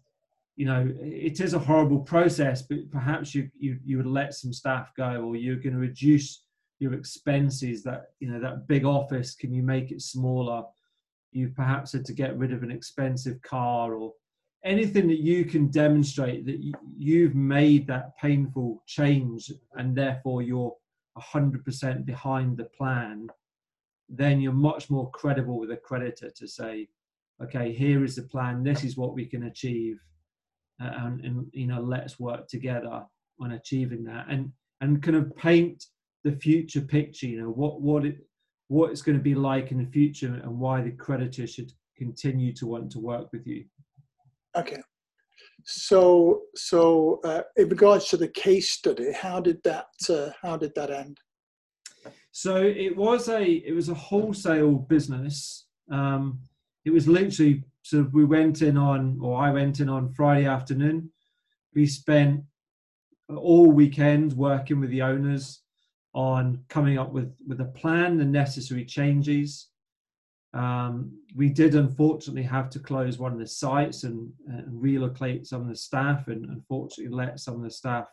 you 0.56 0.66
know, 0.66 0.92
it 1.00 1.40
is 1.40 1.54
a 1.54 1.58
horrible 1.58 2.00
process, 2.00 2.62
but 2.62 2.90
perhaps 2.90 3.34
you 3.34 3.48
you, 3.58 3.78
you 3.84 3.96
would 3.96 4.06
let 4.06 4.34
some 4.34 4.52
staff 4.52 4.92
go 4.96 5.22
or 5.24 5.36
you're 5.36 5.56
going 5.56 5.74
to 5.74 5.78
reduce 5.78 6.44
your 6.82 6.94
expenses 6.94 7.82
that 7.84 8.06
you 8.18 8.28
know 8.28 8.40
that 8.40 8.66
big 8.66 8.84
office 8.84 9.34
can 9.34 9.54
you 9.54 9.62
make 9.62 9.92
it 9.92 10.02
smaller? 10.02 10.64
You've 11.30 11.54
perhaps 11.54 11.92
had 11.92 12.04
to 12.06 12.12
get 12.12 12.36
rid 12.36 12.52
of 12.52 12.62
an 12.62 12.70
expensive 12.70 13.40
car 13.42 13.94
or 13.94 14.12
anything 14.64 15.06
that 15.08 15.20
you 15.20 15.44
can 15.44 15.68
demonstrate 15.68 16.44
that 16.46 16.60
you've 16.96 17.34
made 17.34 17.86
that 17.86 18.16
painful 18.18 18.82
change 18.86 19.50
and 19.74 19.96
therefore 19.96 20.42
you're 20.42 20.74
100% 21.18 22.04
behind 22.04 22.56
the 22.56 22.64
plan, 22.64 23.28
then 24.08 24.40
you're 24.40 24.52
much 24.52 24.90
more 24.90 25.10
credible 25.10 25.58
with 25.58 25.70
a 25.70 25.76
creditor 25.76 26.30
to 26.30 26.46
say, 26.46 26.88
okay, 27.42 27.72
here 27.72 28.04
is 28.04 28.16
the 28.16 28.22
plan, 28.22 28.62
this 28.62 28.84
is 28.84 28.96
what 28.96 29.14
we 29.14 29.26
can 29.26 29.44
achieve, 29.44 29.98
uh, 30.82 30.90
and, 30.98 31.24
and 31.24 31.46
you 31.52 31.66
know, 31.66 31.80
let's 31.80 32.20
work 32.20 32.46
together 32.48 33.04
on 33.40 33.52
achieving 33.52 34.04
that, 34.04 34.26
and 34.28 34.52
and 34.80 35.02
kind 35.02 35.16
of 35.16 35.34
paint 35.36 35.86
the 36.24 36.32
future 36.32 36.80
picture. 36.80 37.26
You 37.26 37.42
know, 37.42 37.50
what 37.50 37.80
what 37.80 38.04
it 38.04 38.18
what 38.68 38.90
it's 38.90 39.02
going 39.02 39.18
to 39.18 39.22
be 39.22 39.34
like 39.34 39.70
in 39.70 39.78
the 39.78 39.90
future, 39.90 40.40
and 40.42 40.58
why 40.58 40.80
the 40.80 40.92
creditor 40.92 41.46
should 41.46 41.72
continue 41.96 42.52
to 42.54 42.66
want 42.66 42.90
to 42.92 42.98
work 42.98 43.28
with 43.32 43.46
you. 43.46 43.64
Okay. 44.56 44.82
So, 45.64 46.42
so 46.56 47.20
uh, 47.24 47.42
in 47.56 47.68
regards 47.68 48.08
to 48.08 48.16
the 48.16 48.28
case 48.28 48.72
study, 48.72 49.12
how 49.12 49.40
did 49.40 49.62
that 49.64 49.86
uh, 50.08 50.30
how 50.42 50.56
did 50.56 50.74
that 50.74 50.90
end? 50.90 51.18
So 52.32 52.56
it 52.56 52.96
was 52.96 53.28
a 53.28 53.42
it 53.44 53.74
was 53.74 53.88
a 53.88 53.94
wholesale 53.94 54.74
business. 54.74 55.66
Um, 55.90 56.40
it 56.84 56.90
was 56.90 57.06
literally 57.06 57.64
so 57.82 58.08
we 58.12 58.24
went 58.24 58.62
in 58.62 58.76
on 58.76 59.18
or 59.20 59.40
I 59.40 59.50
went 59.50 59.80
in 59.80 59.88
on 59.88 60.12
Friday 60.14 60.46
afternoon. 60.46 61.10
We 61.74 61.86
spent 61.86 62.42
all 63.28 63.70
weekend 63.70 64.32
working 64.34 64.80
with 64.80 64.90
the 64.90 65.02
owners 65.02 65.61
on 66.14 66.62
coming 66.68 66.98
up 66.98 67.12
with 67.12 67.34
with 67.46 67.60
a 67.60 67.66
plan, 67.66 68.16
the 68.16 68.24
necessary 68.24 68.84
changes, 68.84 69.68
um, 70.54 71.10
we 71.34 71.48
did 71.48 71.74
unfortunately 71.74 72.42
have 72.42 72.68
to 72.70 72.78
close 72.78 73.18
one 73.18 73.32
of 73.32 73.38
the 73.38 73.46
sites 73.46 74.04
and, 74.04 74.30
and, 74.48 74.82
relocate 74.82 75.46
some 75.46 75.62
of 75.62 75.68
the 75.68 75.76
staff 75.76 76.28
and 76.28 76.44
unfortunately 76.44 77.14
let 77.14 77.40
some 77.40 77.54
of 77.54 77.62
the 77.62 77.70
staff 77.70 78.06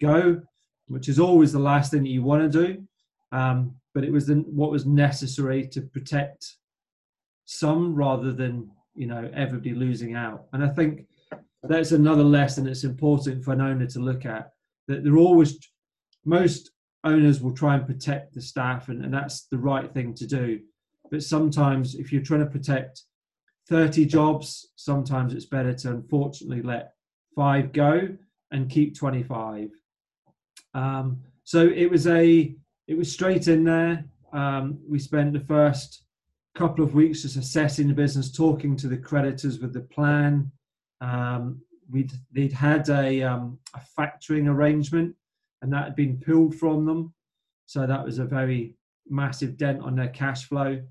go, 0.00 0.42
which 0.88 1.08
is 1.08 1.20
always 1.20 1.52
the 1.52 1.60
last 1.60 1.92
thing 1.92 2.02
that 2.02 2.08
you 2.08 2.22
want 2.22 2.50
to 2.50 2.66
do. 2.66 2.82
Um, 3.30 3.76
but 3.94 4.02
it 4.02 4.10
was 4.10 4.26
the, 4.26 4.34
what 4.34 4.72
was 4.72 4.86
necessary 4.86 5.68
to 5.68 5.82
protect 5.82 6.56
some 7.44 7.94
rather 7.94 8.32
than 8.32 8.70
you 8.94 9.06
know 9.06 9.30
everybody 9.32 9.74
losing 9.74 10.14
out. 10.14 10.46
And 10.52 10.64
I 10.64 10.68
think 10.68 11.06
that's 11.62 11.92
another 11.92 12.24
lesson 12.24 12.64
that's 12.64 12.84
important 12.84 13.44
for 13.44 13.52
an 13.52 13.60
owner 13.60 13.86
to 13.86 14.00
look 14.00 14.26
at. 14.26 14.50
That 14.88 15.04
they're 15.04 15.16
always 15.16 15.58
most 16.24 16.72
owners 17.04 17.40
will 17.40 17.54
try 17.54 17.74
and 17.74 17.86
protect 17.86 18.34
the 18.34 18.42
staff, 18.42 18.88
and, 18.88 19.04
and 19.04 19.12
that's 19.12 19.46
the 19.46 19.58
right 19.58 19.92
thing 19.92 20.14
to 20.14 20.26
do 20.26 20.60
but 21.12 21.22
sometimes 21.22 21.94
if 21.94 22.10
you're 22.10 22.22
trying 22.22 22.40
to 22.40 22.46
protect 22.46 23.02
30 23.68 24.06
jobs, 24.06 24.72
sometimes 24.76 25.34
it's 25.34 25.44
better 25.44 25.74
to 25.74 25.90
unfortunately 25.90 26.62
let 26.62 26.94
five 27.36 27.72
go 27.72 28.08
and 28.50 28.70
keep 28.70 28.96
25. 28.96 29.68
Um, 30.72 31.20
so 31.44 31.68
it 31.68 31.90
was 31.90 32.06
a 32.06 32.56
it 32.88 32.96
was 32.96 33.12
straight 33.12 33.46
in 33.46 33.62
there. 33.62 34.06
Um, 34.32 34.78
we 34.88 34.98
spent 34.98 35.34
the 35.34 35.40
first 35.40 36.02
couple 36.54 36.82
of 36.82 36.94
weeks 36.94 37.22
just 37.22 37.36
assessing 37.36 37.88
the 37.88 37.94
business, 37.94 38.32
talking 38.32 38.74
to 38.76 38.88
the 38.88 38.96
creditors 38.96 39.60
with 39.60 39.74
the 39.74 39.82
plan. 39.82 40.50
Um, 41.02 41.60
we'd 41.90 42.12
they'd 42.32 42.54
had 42.54 42.88
a, 42.88 43.22
um, 43.22 43.58
a 43.74 43.80
factoring 44.00 44.48
arrangement, 44.48 45.14
and 45.62 45.72
that 45.72 45.84
had 45.84 45.96
been 45.96 46.18
pulled 46.18 46.54
from 46.56 46.84
them, 46.84 47.14
so 47.66 47.86
that 47.86 48.04
was 48.04 48.18
a 48.18 48.24
very 48.24 48.74
massive 49.08 49.56
dent 49.56 49.80
on 49.80 49.96
their 49.96 50.08
cash 50.08 50.44
flow. 50.44 50.82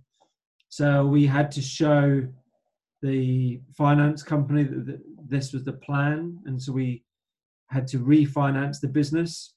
So 0.69 1.05
we 1.05 1.27
had 1.27 1.51
to 1.51 1.61
show 1.61 2.27
the 3.01 3.59
finance 3.77 4.23
company 4.23 4.63
that 4.63 5.01
this 5.27 5.53
was 5.53 5.63
the 5.63 5.73
plan, 5.73 6.39
and 6.45 6.61
so 6.61 6.71
we 6.71 7.03
had 7.67 7.87
to 7.89 7.99
refinance 7.99 8.79
the 8.79 8.87
business. 8.87 9.55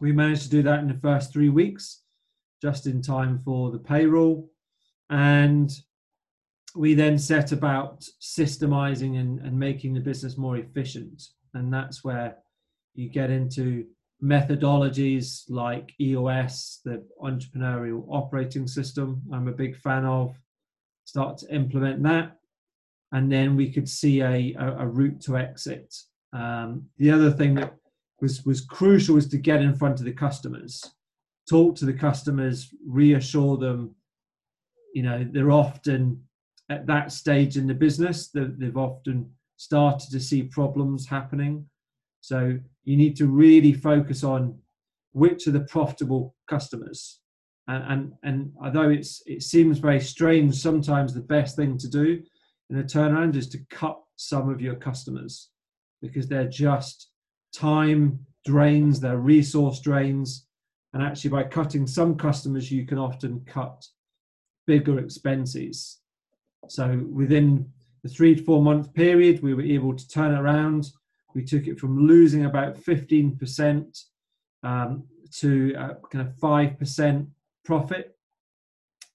We 0.00 0.12
managed 0.12 0.42
to 0.44 0.50
do 0.50 0.62
that 0.62 0.80
in 0.80 0.88
the 0.88 1.00
first 1.00 1.32
three 1.32 1.48
weeks, 1.48 2.02
just 2.60 2.86
in 2.86 3.02
time 3.02 3.40
for 3.44 3.70
the 3.70 3.78
payroll, 3.78 4.50
and 5.10 5.70
we 6.74 6.92
then 6.92 7.18
set 7.18 7.52
about 7.52 8.04
systemizing 8.20 9.18
and, 9.18 9.40
and 9.40 9.58
making 9.58 9.94
the 9.94 10.00
business 10.00 10.36
more 10.36 10.58
efficient, 10.58 11.22
and 11.54 11.72
that's 11.72 12.04
where 12.04 12.36
you 12.94 13.08
get 13.08 13.30
into 13.30 13.86
methodologies 14.22 15.42
like 15.48 15.92
EOS, 16.00 16.80
the 16.84 17.04
entrepreneurial 17.22 18.04
operating 18.08 18.66
system, 18.66 19.22
I'm 19.32 19.48
a 19.48 19.52
big 19.52 19.76
fan 19.76 20.04
of, 20.04 20.34
start 21.04 21.38
to 21.38 21.54
implement 21.54 22.02
that. 22.04 22.36
And 23.12 23.30
then 23.30 23.56
we 23.56 23.70
could 23.70 23.88
see 23.88 24.20
a, 24.20 24.54
a, 24.58 24.78
a 24.80 24.86
route 24.86 25.20
to 25.22 25.36
exit. 25.36 25.94
Um, 26.32 26.86
the 26.98 27.10
other 27.10 27.30
thing 27.30 27.54
that 27.54 27.74
was, 28.20 28.44
was 28.44 28.60
crucial 28.60 29.14
was 29.14 29.28
to 29.28 29.38
get 29.38 29.62
in 29.62 29.76
front 29.76 30.00
of 30.00 30.06
the 30.06 30.12
customers, 30.12 30.82
talk 31.48 31.76
to 31.76 31.84
the 31.84 31.92
customers, 31.92 32.74
reassure 32.86 33.56
them. 33.56 33.94
You 34.94 35.02
know, 35.02 35.26
they're 35.30 35.52
often 35.52 36.22
at 36.68 36.86
that 36.86 37.12
stage 37.12 37.56
in 37.56 37.66
the 37.66 37.74
business, 37.74 38.28
that 38.30 38.58
they've 38.58 38.76
often 38.76 39.30
started 39.56 40.10
to 40.10 40.20
see 40.20 40.42
problems 40.42 41.06
happening 41.06 41.66
so 42.26 42.58
you 42.86 42.96
need 42.96 43.16
to 43.16 43.26
really 43.26 43.74
focus 43.74 44.24
on 44.24 44.58
which 45.12 45.46
are 45.46 45.52
the 45.52 45.60
profitable 45.60 46.34
customers. 46.48 47.20
And, 47.68 47.84
and, 47.92 48.12
and 48.22 48.52
although 48.62 48.88
it's, 48.88 49.22
it 49.26 49.42
seems 49.42 49.78
very 49.78 50.00
strange, 50.00 50.54
sometimes 50.54 51.12
the 51.12 51.20
best 51.20 51.56
thing 51.56 51.76
to 51.78 51.88
do 51.88 52.22
in 52.70 52.78
a 52.78 52.84
turnaround 52.84 53.36
is 53.36 53.48
to 53.50 53.58
cut 53.70 53.98
some 54.14 54.48
of 54.48 54.60
your 54.60 54.76
customers 54.76 55.50
because 56.00 56.28
they're 56.28 56.48
just 56.48 57.10
time 57.52 58.20
drains, 58.44 59.00
they're 59.00 59.18
resource 59.18 59.80
drains. 59.80 60.46
And 60.94 61.02
actually, 61.02 61.30
by 61.30 61.42
cutting 61.42 61.86
some 61.86 62.14
customers, 62.16 62.70
you 62.70 62.86
can 62.86 62.98
often 62.98 63.40
cut 63.46 63.84
bigger 64.66 64.98
expenses. 64.98 65.98
So 66.68 67.04
within 67.10 67.68
the 68.02 68.08
three 68.08 68.36
to 68.36 68.42
four 68.44 68.62
month 68.62 68.94
period, 68.94 69.42
we 69.42 69.54
were 69.54 69.62
able 69.62 69.94
to 69.94 70.08
turn 70.08 70.32
around 70.32 70.86
we 71.36 71.44
took 71.44 71.66
it 71.66 71.78
from 71.78 72.06
losing 72.06 72.46
about 72.46 72.78
15% 72.78 74.04
um, 74.62 75.04
to 75.34 75.74
uh, 75.76 75.94
kind 76.10 76.26
of 76.26 76.34
5% 76.38 77.26
profit. 77.62 78.16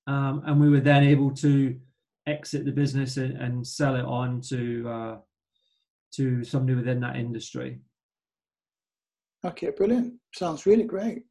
Um, 0.06 0.44
and 0.46 0.62
we 0.62 0.70
were 0.70 0.80
then 0.80 1.04
able 1.04 1.32
to 1.32 1.76
exit 2.28 2.64
the 2.64 2.72
business 2.72 3.18
and, 3.18 3.38
and 3.38 3.66
sell 3.66 3.96
it 3.96 4.06
on 4.06 4.40
to, 4.50 4.88
uh, 4.88 5.18
to 6.14 6.44
somebody 6.44 6.76
within 6.76 7.00
that 7.00 7.16
industry. 7.16 7.80
Okay, 9.44 9.72
brilliant. 9.72 10.14
Sounds 10.36 10.68
really 10.68 10.84
great. 10.84 11.24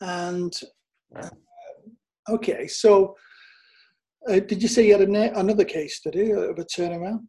And 0.00 0.54
uh, 1.20 1.30
okay, 2.28 2.68
so 2.68 3.16
uh, 4.28 4.38
did 4.38 4.62
you 4.62 4.68
say 4.68 4.86
you 4.86 4.96
had 4.96 5.08
a, 5.08 5.38
another 5.40 5.64
case 5.64 5.96
study 5.96 6.30
of 6.30 6.56
a 6.56 6.64
turnaround? 6.64 7.26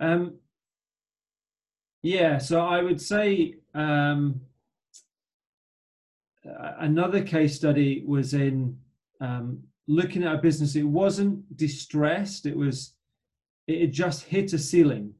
Um, 0.00 0.38
yeah, 2.02 2.38
so 2.38 2.60
I 2.60 2.82
would 2.82 3.00
say 3.00 3.56
um, 3.74 4.40
another 6.44 7.22
case 7.22 7.54
study 7.54 8.04
was 8.06 8.34
in 8.34 8.78
um, 9.20 9.62
looking 9.86 10.24
at 10.24 10.34
a 10.34 10.38
business. 10.38 10.76
It 10.76 10.84
wasn't 10.84 11.56
distressed; 11.56 12.46
it 12.46 12.56
was 12.56 12.94
it 13.66 13.80
had 13.80 13.92
just 13.92 14.24
hit 14.24 14.52
a 14.52 14.58
ceiling. 14.58 15.14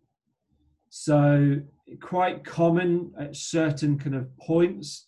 So 0.88 1.60
quite 2.00 2.44
common 2.44 3.12
at 3.18 3.36
certain 3.36 3.98
kind 3.98 4.14
of 4.14 4.36
points. 4.38 5.06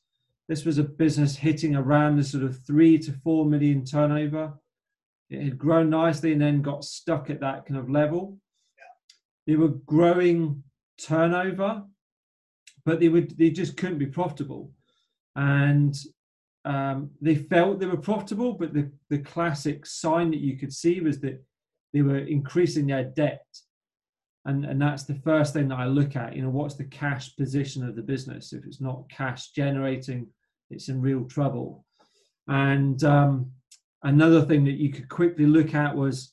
This 0.48 0.64
was 0.64 0.78
a 0.78 0.84
business 0.84 1.36
hitting 1.36 1.74
around 1.74 2.16
the 2.16 2.24
sort 2.24 2.44
of 2.44 2.64
three 2.66 2.98
to 2.98 3.12
four 3.12 3.46
million 3.46 3.84
turnover. 3.84 4.52
It 5.30 5.42
had 5.42 5.58
grown 5.58 5.88
nicely 5.88 6.32
and 6.32 6.40
then 6.42 6.60
got 6.60 6.84
stuck 6.84 7.30
at 7.30 7.40
that 7.40 7.64
kind 7.64 7.78
of 7.78 7.88
level. 7.88 8.36
Yeah. 8.76 8.84
They 9.46 9.56
were 9.56 9.68
growing 9.68 10.62
turnover, 10.98 11.84
but 12.84 13.00
they 13.00 13.08
would 13.08 13.36
they 13.38 13.50
just 13.50 13.76
couldn't 13.76 13.98
be 13.98 14.06
profitable, 14.06 14.72
and 15.36 15.94
um, 16.64 17.10
they 17.20 17.34
felt 17.34 17.78
they 17.80 17.86
were 17.86 17.96
profitable, 17.96 18.54
but 18.54 18.72
the 18.72 18.90
the 19.10 19.18
classic 19.18 19.86
sign 19.86 20.30
that 20.30 20.40
you 20.40 20.56
could 20.56 20.72
see 20.72 21.00
was 21.00 21.20
that 21.20 21.42
they 21.92 22.02
were 22.02 22.18
increasing 22.18 22.86
their 22.86 23.04
debt, 23.04 23.46
and 24.44 24.64
and 24.64 24.80
that's 24.80 25.04
the 25.04 25.20
first 25.24 25.52
thing 25.52 25.68
that 25.68 25.78
I 25.78 25.86
look 25.86 26.16
at. 26.16 26.34
You 26.34 26.42
know, 26.42 26.50
what's 26.50 26.74
the 26.74 26.84
cash 26.84 27.36
position 27.36 27.86
of 27.86 27.96
the 27.96 28.02
business? 28.02 28.52
If 28.52 28.64
it's 28.64 28.80
not 28.80 29.08
cash 29.10 29.50
generating, 29.50 30.26
it's 30.70 30.88
in 30.88 31.00
real 31.00 31.24
trouble. 31.24 31.84
And 32.48 33.02
um, 33.04 33.52
another 34.02 34.42
thing 34.42 34.64
that 34.64 34.78
you 34.78 34.90
could 34.92 35.08
quickly 35.08 35.46
look 35.46 35.74
at 35.74 35.94
was 35.94 36.32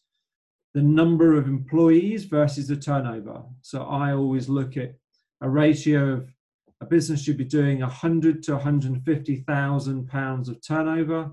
the 0.74 0.82
number 0.82 1.38
of 1.38 1.48
employees 1.48 2.26
versus 2.26 2.68
the 2.68 2.76
turnover. 2.76 3.44
So 3.62 3.84
I 3.84 4.14
always 4.14 4.50
look 4.50 4.78
at 4.78 4.96
a 5.42 5.50
ratio 5.50 6.14
of 6.14 6.34
a 6.82 6.86
business 6.86 7.24
should 7.24 7.38
be 7.38 7.46
doing 7.46 7.82
100 7.82 8.44
to 8.44 8.54
150,000 8.54 10.08
pounds 10.08 10.50
of 10.50 10.62
turnover 10.66 11.32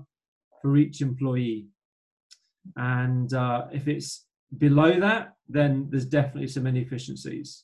for 0.61 0.75
each 0.77 1.01
employee. 1.01 1.67
And 2.75 3.33
uh, 3.33 3.67
if 3.71 3.87
it's 3.87 4.25
below 4.57 4.99
that, 4.99 5.33
then 5.47 5.87
there's 5.89 6.05
definitely 6.05 6.47
some 6.47 6.67
inefficiencies. 6.67 7.63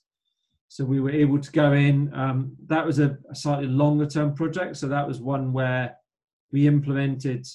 So 0.70 0.86
we 0.86 1.02
were 1.02 1.12
able 1.12 1.40
to 1.40 1.52
go 1.52 1.74
in. 1.74 2.14
Um, 2.14 2.54
that 2.68 2.86
was 2.86 3.00
a, 3.00 3.18
a, 3.30 3.36
slightly 3.36 3.68
longer 3.68 4.08
term 4.08 4.34
project. 4.34 4.78
So 4.78 4.88
that 4.88 5.08
was 5.08 5.20
one 5.20 5.54
where 5.54 5.96
we 6.52 6.68
implemented 6.68 7.46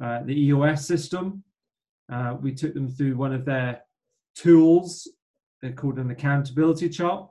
uh, 0.00 0.22
the 0.24 0.38
EOS 0.40 0.86
system. 0.86 1.42
Uh, 2.12 2.36
we 2.40 2.54
took 2.54 2.74
them 2.74 2.88
through 2.88 3.16
one 3.16 3.32
of 3.32 3.44
their 3.44 3.82
tools. 4.34 5.08
They're 5.62 5.72
called 5.72 5.98
an 5.98 6.10
accountability 6.10 6.88
chart, 6.88 7.28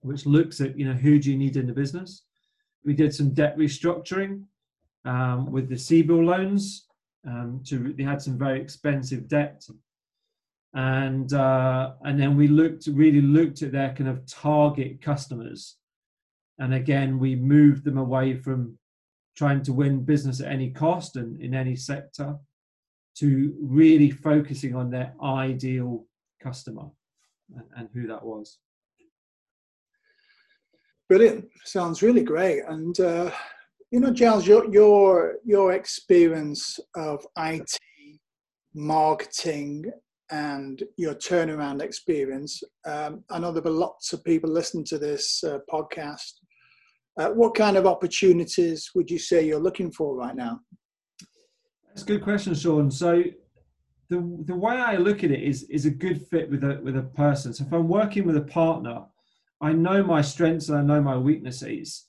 which 0.00 0.26
looks 0.26 0.60
at 0.60 0.78
you 0.78 0.86
know 0.86 0.94
who 0.94 1.18
do 1.18 1.30
you 1.30 1.36
need 1.36 1.56
in 1.56 1.66
the 1.66 1.72
business. 1.72 2.22
We 2.84 2.94
did 2.94 3.14
some 3.14 3.34
debt 3.34 3.56
restructuring 3.58 4.44
um, 5.04 5.50
with 5.50 5.68
the 5.68 5.74
CBIL 5.74 6.24
loans. 6.24 6.84
Um, 7.26 7.60
to 7.66 7.92
they 7.92 8.04
had 8.04 8.22
some 8.22 8.38
very 8.38 8.60
expensive 8.60 9.28
debt 9.28 9.66
and 10.74 11.32
uh, 11.32 11.92
and 12.02 12.20
then 12.20 12.36
we 12.36 12.46
looked 12.48 12.86
really 12.92 13.20
looked 13.20 13.62
at 13.62 13.72
their 13.72 13.94
kind 13.94 14.08
of 14.08 14.24
target 14.26 15.00
customers 15.00 15.76
and 16.58 16.74
again 16.74 17.18
we 17.18 17.34
moved 17.34 17.84
them 17.84 17.98
away 17.98 18.36
from 18.36 18.78
trying 19.36 19.62
to 19.62 19.72
win 19.72 20.04
business 20.04 20.40
at 20.40 20.52
any 20.52 20.70
cost 20.70 21.16
and 21.16 21.40
in 21.40 21.54
any 21.54 21.74
sector 21.74 22.36
to 23.18 23.54
really 23.60 24.10
focusing 24.10 24.74
on 24.74 24.90
their 24.90 25.14
ideal 25.22 26.04
customer 26.42 26.86
and, 27.56 27.64
and 27.76 27.88
who 27.94 28.06
that 28.06 28.24
was 28.24 28.58
brilliant 31.08 31.44
sounds 31.64 32.02
really 32.02 32.22
great 32.22 32.62
and 32.68 33.00
uh, 33.00 33.30
you 33.90 34.00
know 34.00 34.12
giles 34.12 34.46
your 34.46 34.70
your 34.70 35.36
your 35.44 35.72
experience 35.72 36.78
of 36.94 37.24
it 37.38 37.78
marketing 38.74 39.90
and 40.30 40.82
your 40.96 41.14
turnaround 41.14 41.82
experience. 41.82 42.62
Um, 42.86 43.24
I 43.30 43.38
know 43.38 43.50
there 43.52 43.62
were 43.62 43.70
lots 43.70 44.12
of 44.12 44.24
people 44.24 44.50
listening 44.50 44.84
to 44.86 44.98
this 44.98 45.42
uh, 45.42 45.58
podcast. 45.72 46.32
Uh, 47.18 47.30
what 47.30 47.54
kind 47.54 47.76
of 47.76 47.86
opportunities 47.86 48.90
would 48.94 49.10
you 49.10 49.18
say 49.18 49.44
you're 49.44 49.58
looking 49.58 49.90
for 49.90 50.14
right 50.14 50.36
now? 50.36 50.60
That's 51.98 52.08
a 52.08 52.14
good 52.14 52.22
question, 52.22 52.54
Sean. 52.54 52.92
So 52.92 53.24
the 54.08 54.18
the 54.44 54.54
way 54.54 54.76
I 54.76 54.94
look 54.98 55.24
at 55.24 55.32
it 55.32 55.42
is 55.42 55.64
is 55.64 55.84
a 55.84 55.90
good 55.90 56.24
fit 56.28 56.48
with 56.48 56.62
a 56.62 56.80
with 56.80 56.96
a 56.96 57.02
person. 57.02 57.52
So 57.52 57.64
if 57.64 57.72
I'm 57.72 57.88
working 57.88 58.24
with 58.24 58.36
a 58.36 58.42
partner, 58.42 59.00
I 59.60 59.72
know 59.72 60.04
my 60.04 60.22
strengths 60.22 60.68
and 60.68 60.78
I 60.78 60.82
know 60.82 61.02
my 61.02 61.16
weaknesses. 61.16 62.06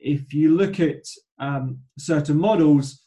If 0.00 0.32
you 0.32 0.56
look 0.56 0.80
at 0.80 1.04
um, 1.38 1.80
certain 1.98 2.38
models, 2.38 3.02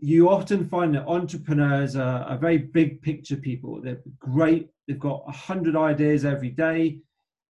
you 0.00 0.30
often 0.30 0.66
find 0.66 0.94
that 0.94 1.06
entrepreneurs 1.06 1.94
are, 1.94 2.22
are 2.22 2.38
very 2.38 2.56
big 2.56 3.02
picture 3.02 3.36
people. 3.36 3.82
They're 3.82 4.00
great. 4.18 4.70
They've 4.88 4.98
got 4.98 5.24
a 5.28 5.32
hundred 5.32 5.76
ideas 5.76 6.24
every 6.24 6.52
day. 6.52 7.00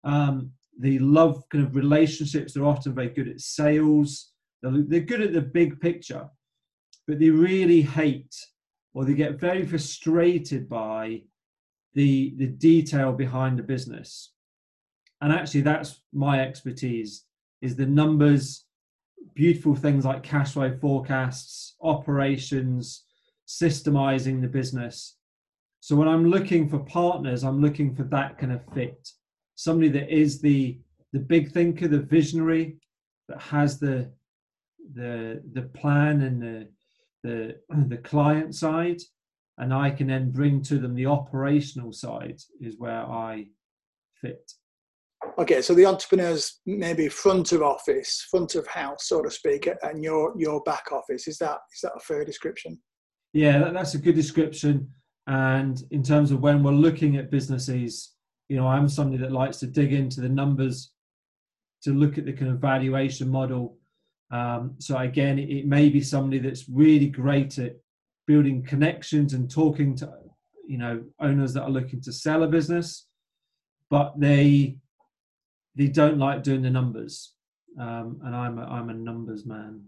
Um, 0.04 0.52
they 0.78 1.00
love 1.00 1.42
kind 1.50 1.66
of 1.66 1.74
relationships. 1.74 2.52
They're 2.52 2.64
often 2.64 2.94
very 2.94 3.08
good 3.08 3.26
at 3.26 3.40
sales. 3.40 4.30
They're, 4.62 4.84
they're 4.86 5.00
good 5.00 5.22
at 5.22 5.32
the 5.32 5.42
big 5.42 5.80
picture, 5.80 6.30
but 7.06 7.18
they 7.18 7.30
really 7.30 7.82
hate 7.82 8.34
or 8.94 9.04
they 9.04 9.14
get 9.14 9.40
very 9.40 9.64
frustrated 9.66 10.68
by 10.68 11.22
the 11.94 12.34
the 12.36 12.46
detail 12.46 13.12
behind 13.12 13.58
the 13.58 13.62
business. 13.62 14.32
And 15.20 15.32
actually, 15.32 15.62
that's 15.62 16.02
my 16.12 16.40
expertise: 16.40 17.24
is 17.62 17.76
the 17.76 17.86
numbers 17.86 18.66
beautiful 19.34 19.74
things 19.74 20.04
like 20.04 20.22
cash 20.22 20.52
flow 20.52 20.76
forecasts, 20.80 21.76
operations, 21.82 23.04
systemizing 23.46 24.40
the 24.40 24.48
business. 24.48 25.16
So 25.80 25.94
when 25.94 26.08
I'm 26.08 26.28
looking 26.28 26.68
for 26.68 26.80
partners, 26.80 27.44
I'm 27.44 27.60
looking 27.60 27.94
for 27.94 28.04
that 28.04 28.38
kind 28.38 28.52
of 28.52 28.60
fit. 28.74 29.08
Somebody 29.54 29.88
that 29.90 30.12
is 30.12 30.40
the 30.40 30.80
the 31.12 31.20
big 31.20 31.52
thinker, 31.52 31.86
the 31.88 32.00
visionary, 32.00 32.78
that 33.28 33.40
has 33.40 33.78
the 33.78 34.10
the 34.94 35.42
the 35.52 35.62
plan 35.62 36.22
and 36.22 36.42
the 36.42 36.68
the 37.26 37.56
the 37.88 37.98
client 37.98 38.54
side, 38.54 39.00
and 39.58 39.72
I 39.72 39.90
can 39.90 40.06
then 40.06 40.30
bring 40.30 40.62
to 40.62 40.78
them 40.78 40.94
the 40.94 41.06
operational 41.06 41.92
side 41.92 42.40
is 42.60 42.78
where 42.78 43.02
I 43.02 43.46
fit. 44.20 44.52
Okay, 45.38 45.60
so 45.60 45.74
the 45.74 45.86
entrepreneurs 45.86 46.60
maybe 46.66 47.08
front 47.08 47.52
of 47.52 47.62
office, 47.62 48.26
front 48.30 48.54
of 48.54 48.66
house, 48.66 49.08
so 49.08 49.22
to 49.22 49.30
speak, 49.30 49.68
and 49.82 50.02
your 50.02 50.34
your 50.38 50.62
back 50.62 50.92
office. 50.92 51.26
Is 51.28 51.38
that 51.38 51.58
is 51.74 51.80
that 51.82 51.92
a 51.96 52.00
fair 52.00 52.24
description? 52.24 52.78
Yeah, 53.32 53.58
that, 53.58 53.74
that's 53.74 53.94
a 53.94 53.98
good 53.98 54.14
description. 54.14 54.90
And 55.26 55.82
in 55.90 56.02
terms 56.02 56.30
of 56.30 56.40
when 56.40 56.62
we're 56.62 56.72
looking 56.72 57.16
at 57.16 57.30
businesses, 57.30 58.14
you 58.48 58.56
know, 58.56 58.68
I'm 58.68 58.88
somebody 58.88 59.20
that 59.22 59.32
likes 59.32 59.58
to 59.58 59.66
dig 59.66 59.92
into 59.92 60.20
the 60.20 60.28
numbers, 60.28 60.92
to 61.82 61.92
look 61.92 62.18
at 62.18 62.24
the 62.24 62.32
kind 62.32 62.50
of 62.50 62.58
valuation 62.58 63.28
model. 63.28 63.78
Um, 64.30 64.74
so 64.78 64.96
again, 64.98 65.38
it, 65.38 65.66
may 65.66 65.88
be 65.88 66.00
somebody 66.00 66.38
that's 66.38 66.68
really 66.68 67.06
great 67.06 67.58
at 67.58 67.76
building 68.26 68.62
connections 68.64 69.34
and 69.34 69.50
talking 69.50 69.94
to, 69.96 70.12
you 70.66 70.78
know, 70.78 71.04
owners 71.20 71.54
that 71.54 71.62
are 71.62 71.70
looking 71.70 72.00
to 72.02 72.12
sell 72.12 72.42
a 72.42 72.48
business, 72.48 73.06
but 73.88 74.18
they 74.18 74.76
they 75.76 75.86
don't 75.88 76.18
like 76.18 76.42
doing 76.42 76.62
the 76.62 76.70
numbers, 76.70 77.34
um, 77.78 78.18
and 78.24 78.34
I'm 78.34 78.58
a, 78.58 78.64
I'm 78.64 78.88
a 78.88 78.94
numbers 78.94 79.46
man. 79.46 79.82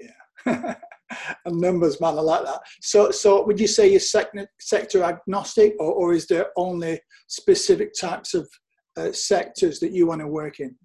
Yeah, 0.00 0.74
a 1.44 1.50
numbers 1.50 2.00
man. 2.00 2.16
I 2.16 2.22
like 2.22 2.44
that. 2.44 2.60
So 2.80 3.10
so 3.10 3.44
would 3.44 3.60
you 3.60 3.66
say 3.66 3.90
you're 3.90 4.00
sector, 4.00 4.48
sector 4.58 5.02
agnostic, 5.02 5.74
or, 5.78 5.92
or 5.92 6.14
is 6.14 6.26
there 6.26 6.46
only 6.56 7.00
specific 7.26 7.92
types 8.00 8.32
of 8.32 8.48
uh, 8.96 9.12
sectors 9.12 9.80
that 9.80 9.92
you 9.92 10.06
want 10.06 10.22
to 10.22 10.28
work 10.28 10.60
in? 10.60 10.76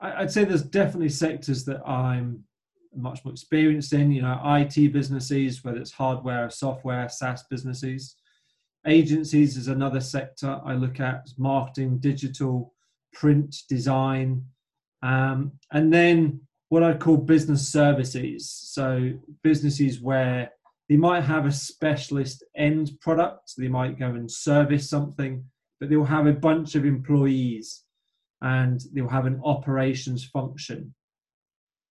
I'd 0.00 0.30
say 0.30 0.44
there's 0.44 0.62
definitely 0.62 1.08
sectors 1.08 1.64
that 1.64 1.86
I'm 1.86 2.44
much 2.94 3.24
more 3.24 3.32
experienced 3.32 3.92
in. 3.92 4.12
You 4.12 4.22
know, 4.22 4.40
IT 4.44 4.92
businesses, 4.92 5.64
whether 5.64 5.78
it's 5.78 5.92
hardware, 5.92 6.48
software, 6.50 7.08
SaaS 7.08 7.44
businesses. 7.50 8.16
Agencies 8.86 9.56
is 9.56 9.68
another 9.68 10.00
sector 10.00 10.60
I 10.64 10.74
look 10.74 11.00
at. 11.00 11.28
Marketing, 11.36 11.98
digital, 11.98 12.74
print 13.12 13.56
design, 13.68 14.44
um, 15.02 15.52
and 15.72 15.92
then 15.92 16.40
what 16.68 16.82
I'd 16.82 17.00
call 17.00 17.16
business 17.16 17.68
services. 17.68 18.50
So 18.50 19.12
businesses 19.42 20.00
where 20.00 20.50
they 20.88 20.96
might 20.96 21.22
have 21.22 21.46
a 21.46 21.52
specialist 21.52 22.44
end 22.56 22.92
product, 23.00 23.54
they 23.56 23.68
might 23.68 23.98
go 23.98 24.06
and 24.06 24.30
service 24.30 24.88
something, 24.88 25.44
but 25.80 25.88
they'll 25.88 26.04
have 26.04 26.26
a 26.26 26.32
bunch 26.32 26.74
of 26.74 26.84
employees 26.84 27.84
and 28.42 28.80
they'll 28.92 29.08
have 29.08 29.26
an 29.26 29.40
operations 29.44 30.24
function. 30.24 30.94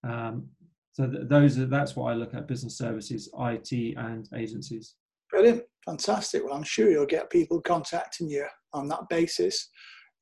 Um, 0.08 0.48
so 0.92 1.06
th- 1.08 1.28
those 1.28 1.58
are 1.58 1.66
that's 1.66 1.96
what 1.96 2.12
I 2.12 2.14
look 2.14 2.34
at: 2.34 2.48
business 2.48 2.78
services, 2.78 3.30
IT, 3.38 3.96
and 3.96 4.28
agencies. 4.34 4.94
Brilliant, 5.30 5.62
fantastic. 5.84 6.44
Well, 6.44 6.54
I'm 6.54 6.62
sure 6.62 6.90
you'll 6.90 7.06
get 7.06 7.30
people 7.30 7.60
contacting 7.60 8.28
you 8.28 8.46
on 8.72 8.88
that 8.88 9.08
basis. 9.08 9.68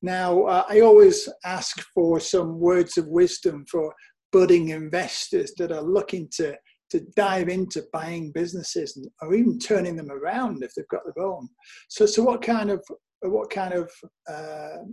Now, 0.03 0.43
uh, 0.45 0.65
I 0.69 0.81
always 0.81 1.29
ask 1.45 1.81
for 1.95 2.21
some 2.21 2.59
words 2.59 2.99
of 2.99 3.07
wisdom 3.07 3.65
for 3.71 3.95
budding 4.33 4.69
investors 4.69 5.53
that 5.57 5.73
are 5.73 5.83
looking 5.83 6.29
to, 6.37 6.57
to 6.91 7.01
dive 7.17 7.49
into 7.49 7.85
buying 7.93 8.33
businesses 8.33 8.99
or 9.23 9.35
even 9.35 9.59
turning 9.59 9.97
them 9.97 10.11
around 10.11 10.62
if 10.62 10.73
they've 10.75 10.89
got 10.89 11.03
their 11.05 11.25
own. 11.25 11.49
So, 11.89 12.07
so 12.07 12.23
what 12.23 12.43
kind 12.43 12.71
of 12.71 12.85
what 13.23 13.51
kind 13.51 13.73
of 13.73 13.91
uh, 14.29 14.85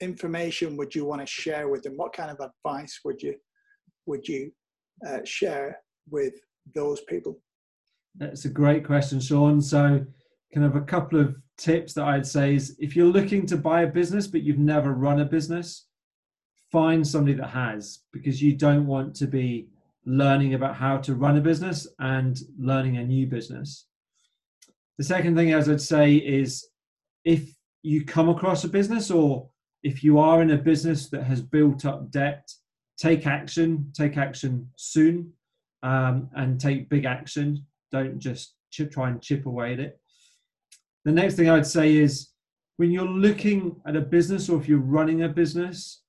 information 0.00 0.76
would 0.76 0.94
you 0.94 1.04
want 1.04 1.20
to 1.20 1.26
share 1.26 1.68
with 1.68 1.82
them? 1.82 1.96
What 1.96 2.12
kind 2.12 2.30
of 2.30 2.38
advice 2.40 3.00
would 3.04 3.22
you 3.22 3.34
would 4.06 4.26
you 4.26 4.50
uh, 5.06 5.20
share 5.24 5.78
with 6.10 6.34
those 6.74 7.00
people? 7.02 7.38
That's 8.16 8.44
a 8.44 8.50
great 8.50 8.84
question, 8.84 9.20
Sean. 9.20 9.60
So, 9.60 10.04
kind 10.52 10.66
of 10.66 10.74
a 10.74 10.80
couple 10.80 11.20
of 11.20 11.36
tips 11.56 11.94
that 11.94 12.04
I'd 12.04 12.26
say 12.26 12.54
is 12.54 12.76
if 12.78 12.96
you're 12.96 13.06
looking 13.06 13.46
to 13.46 13.56
buy 13.56 13.82
a 13.82 13.86
business 13.86 14.26
but 14.26 14.42
you've 14.42 14.58
never 14.58 14.94
run 14.94 15.20
a 15.20 15.24
business, 15.24 15.86
find 16.72 17.06
somebody 17.06 17.36
that 17.36 17.48
has 17.48 18.00
because 18.12 18.42
you 18.42 18.54
don't 18.54 18.86
want 18.86 19.14
to 19.16 19.26
be 19.26 19.68
learning 20.06 20.54
about 20.54 20.74
how 20.74 20.96
to 20.96 21.14
run 21.14 21.36
a 21.36 21.40
business 21.40 21.86
and 21.98 22.40
learning 22.58 22.96
a 22.96 23.04
new 23.04 23.26
business. 23.26 23.86
The 24.98 25.04
second 25.04 25.36
thing, 25.36 25.52
as 25.52 25.68
I'd 25.68 25.80
say, 25.80 26.14
is 26.14 26.68
if 27.24 27.54
you 27.82 28.04
come 28.04 28.28
across 28.28 28.64
a 28.64 28.68
business 28.68 29.10
or 29.10 29.49
if 29.82 30.04
you 30.04 30.18
are 30.18 30.42
in 30.42 30.50
a 30.50 30.56
business 30.56 31.08
that 31.10 31.24
has 31.24 31.40
built 31.40 31.84
up 31.84 32.10
debt, 32.10 32.50
take 32.98 33.26
action, 33.26 33.90
take 33.94 34.16
action 34.16 34.68
soon, 34.76 35.32
um, 35.82 36.28
and 36.34 36.60
take 36.60 36.88
big 36.88 37.04
action. 37.04 37.64
Don't 37.90 38.18
just 38.18 38.54
chip, 38.70 38.90
try 38.90 39.08
and 39.08 39.22
chip 39.22 39.46
away 39.46 39.72
at 39.72 39.80
it. 39.80 40.00
The 41.04 41.12
next 41.12 41.36
thing 41.36 41.48
I'd 41.48 41.66
say 41.66 41.96
is 41.96 42.28
when 42.76 42.90
you're 42.90 43.06
looking 43.06 43.80
at 43.86 43.96
a 43.96 44.00
business 44.00 44.48
or 44.48 44.60
if 44.60 44.68
you're 44.68 44.78
running 44.78 45.22
a 45.22 45.28
business, 45.28 46.02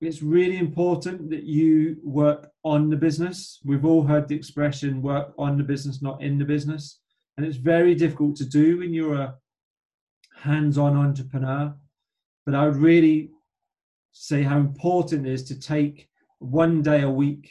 it's 0.00 0.22
really 0.22 0.58
important 0.58 1.30
that 1.30 1.44
you 1.44 1.96
work 2.02 2.50
on 2.62 2.90
the 2.90 2.96
business. 2.96 3.60
We've 3.64 3.86
all 3.86 4.02
heard 4.02 4.28
the 4.28 4.36
expression 4.36 5.00
work 5.00 5.32
on 5.38 5.56
the 5.56 5.64
business, 5.64 6.02
not 6.02 6.22
in 6.22 6.38
the 6.38 6.44
business. 6.44 7.00
And 7.36 7.46
it's 7.46 7.56
very 7.56 7.94
difficult 7.94 8.36
to 8.36 8.44
do 8.44 8.78
when 8.78 8.92
you're 8.92 9.14
a, 9.14 9.34
hands-on 10.44 10.96
entrepreneur, 10.96 11.74
but 12.46 12.54
I 12.54 12.66
would 12.66 12.76
really 12.76 13.30
say 14.12 14.42
how 14.42 14.58
important 14.58 15.26
it 15.26 15.32
is 15.32 15.44
to 15.44 15.58
take 15.58 16.08
one 16.38 16.82
day 16.82 17.02
a 17.02 17.10
week 17.10 17.50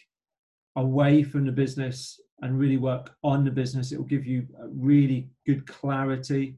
away 0.76 1.24
from 1.24 1.46
the 1.46 1.52
business 1.52 2.20
and 2.42 2.60
really 2.60 2.78
work 2.78 3.16
on 3.24 3.44
the 3.44 3.52
business. 3.52 3.92
It 3.92 3.98
will 3.98 4.06
give 4.06 4.26
you 4.26 4.48
really 4.70 5.30
good 5.46 5.66
clarity, 5.68 6.58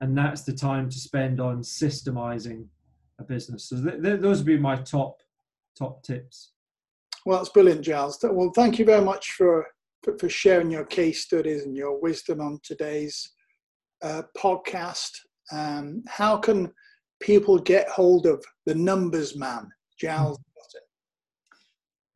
and 0.00 0.16
that's 0.16 0.42
the 0.42 0.52
time 0.52 0.88
to 0.88 0.98
spend 0.98 1.40
on 1.40 1.60
systemizing 1.62 2.66
a 3.18 3.24
business. 3.24 3.68
So 3.68 3.82
th- 3.82 4.02
th- 4.02 4.20
those 4.20 4.38
would 4.38 4.46
be 4.46 4.58
my 4.58 4.76
top 4.76 5.20
top 5.78 6.02
tips. 6.02 6.52
Well, 7.26 7.38
that's 7.38 7.50
brilliant, 7.50 7.82
Giles. 7.82 8.18
Well, 8.22 8.52
thank 8.54 8.78
you 8.78 8.84
very 8.84 9.04
much 9.04 9.32
for 9.32 9.66
for, 10.02 10.16
for 10.18 10.28
sharing 10.28 10.70
your 10.70 10.84
case 10.84 11.22
studies 11.22 11.64
and 11.64 11.76
your 11.76 12.00
wisdom 12.00 12.40
on 12.40 12.58
today's 12.62 13.32
uh, 14.02 14.22
podcast. 14.36 15.10
Um, 15.52 16.02
how 16.08 16.38
can 16.38 16.72
people 17.20 17.58
get 17.58 17.88
hold 17.88 18.26
of 18.26 18.44
the 18.66 18.74
numbers 18.74 19.36
man, 19.36 19.70
Giles 19.98 20.38
Button? 20.56 20.82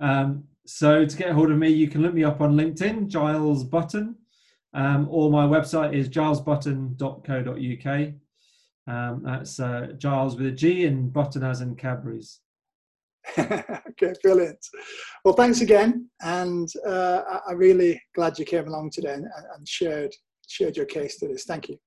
um, 0.01 0.45
so 0.67 1.05
to 1.05 1.17
get 1.17 1.33
hold 1.33 1.51
of 1.51 1.59
me, 1.59 1.69
you 1.69 1.89
can 1.89 2.01
look 2.03 2.15
me 2.15 2.25
up 2.25 2.41
on 2.41 2.57
LinkedIn, 2.57 3.09
Giles 3.09 3.65
Button, 3.65 4.15
um, 4.73 5.07
or 5.11 5.31
my 5.31 5.47
website 5.47 5.93
is 5.95 6.09
gilesbutton.co.uk. 6.09 8.15
Um, 8.87 9.23
that's 9.25 9.59
uh, 9.61 9.89
Giles 9.99 10.37
with 10.37 10.47
a 10.47 10.53
G 10.53 10.87
and 10.87 11.13
Button 11.13 11.43
as 11.43 11.61
in 11.61 11.77
Cadbury's. 11.77 12.41
okay, 13.39 14.13
brilliant. 14.23 14.59
Well, 15.25 15.35
thanks 15.35 15.61
again, 15.63 16.09
and 16.23 16.69
uh, 16.87 17.41
I'm 17.49 17.57
really 17.57 18.01
glad 18.15 18.39
you 18.39 18.45
came 18.45 18.69
along 18.69 18.91
today 18.91 19.15
and, 19.15 19.27
and 19.57 19.67
shared 19.67 20.15
shared 20.47 20.77
your 20.77 20.87
case 20.87 21.17
to 21.19 21.29
this. 21.29 21.45
Thank 21.45 21.71
you. 21.71 21.79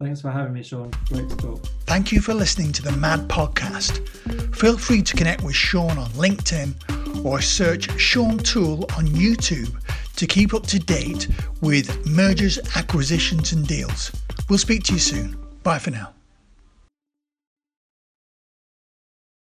Thanks 0.00 0.20
for 0.20 0.30
having 0.30 0.52
me, 0.52 0.62
Sean. 0.62 0.92
Great 1.08 1.28
to 1.30 1.36
talk. 1.36 1.73
Thank 1.86 2.12
you 2.12 2.20
for 2.20 2.34
listening 2.34 2.72
to 2.72 2.82
the 2.82 2.92
Mad 2.92 3.28
Podcast. 3.28 4.08
Feel 4.56 4.78
free 4.78 5.02
to 5.02 5.16
connect 5.16 5.42
with 5.42 5.54
Sean 5.54 5.98
on 5.98 6.10
LinkedIn 6.12 7.24
or 7.24 7.40
search 7.40 7.90
Sean 8.00 8.38
Tool 8.38 8.84
on 8.96 9.06
YouTube 9.06 9.74
to 10.16 10.26
keep 10.26 10.54
up 10.54 10.66
to 10.68 10.78
date 10.78 11.28
with 11.60 12.06
mergers, 12.06 12.58
acquisitions, 12.76 13.52
and 13.52 13.66
deals. 13.66 14.10
We'll 14.48 14.58
speak 14.58 14.84
to 14.84 14.94
you 14.94 14.98
soon. 14.98 15.38
Bye 15.62 15.78
for 15.78 15.90
now. 15.90 16.14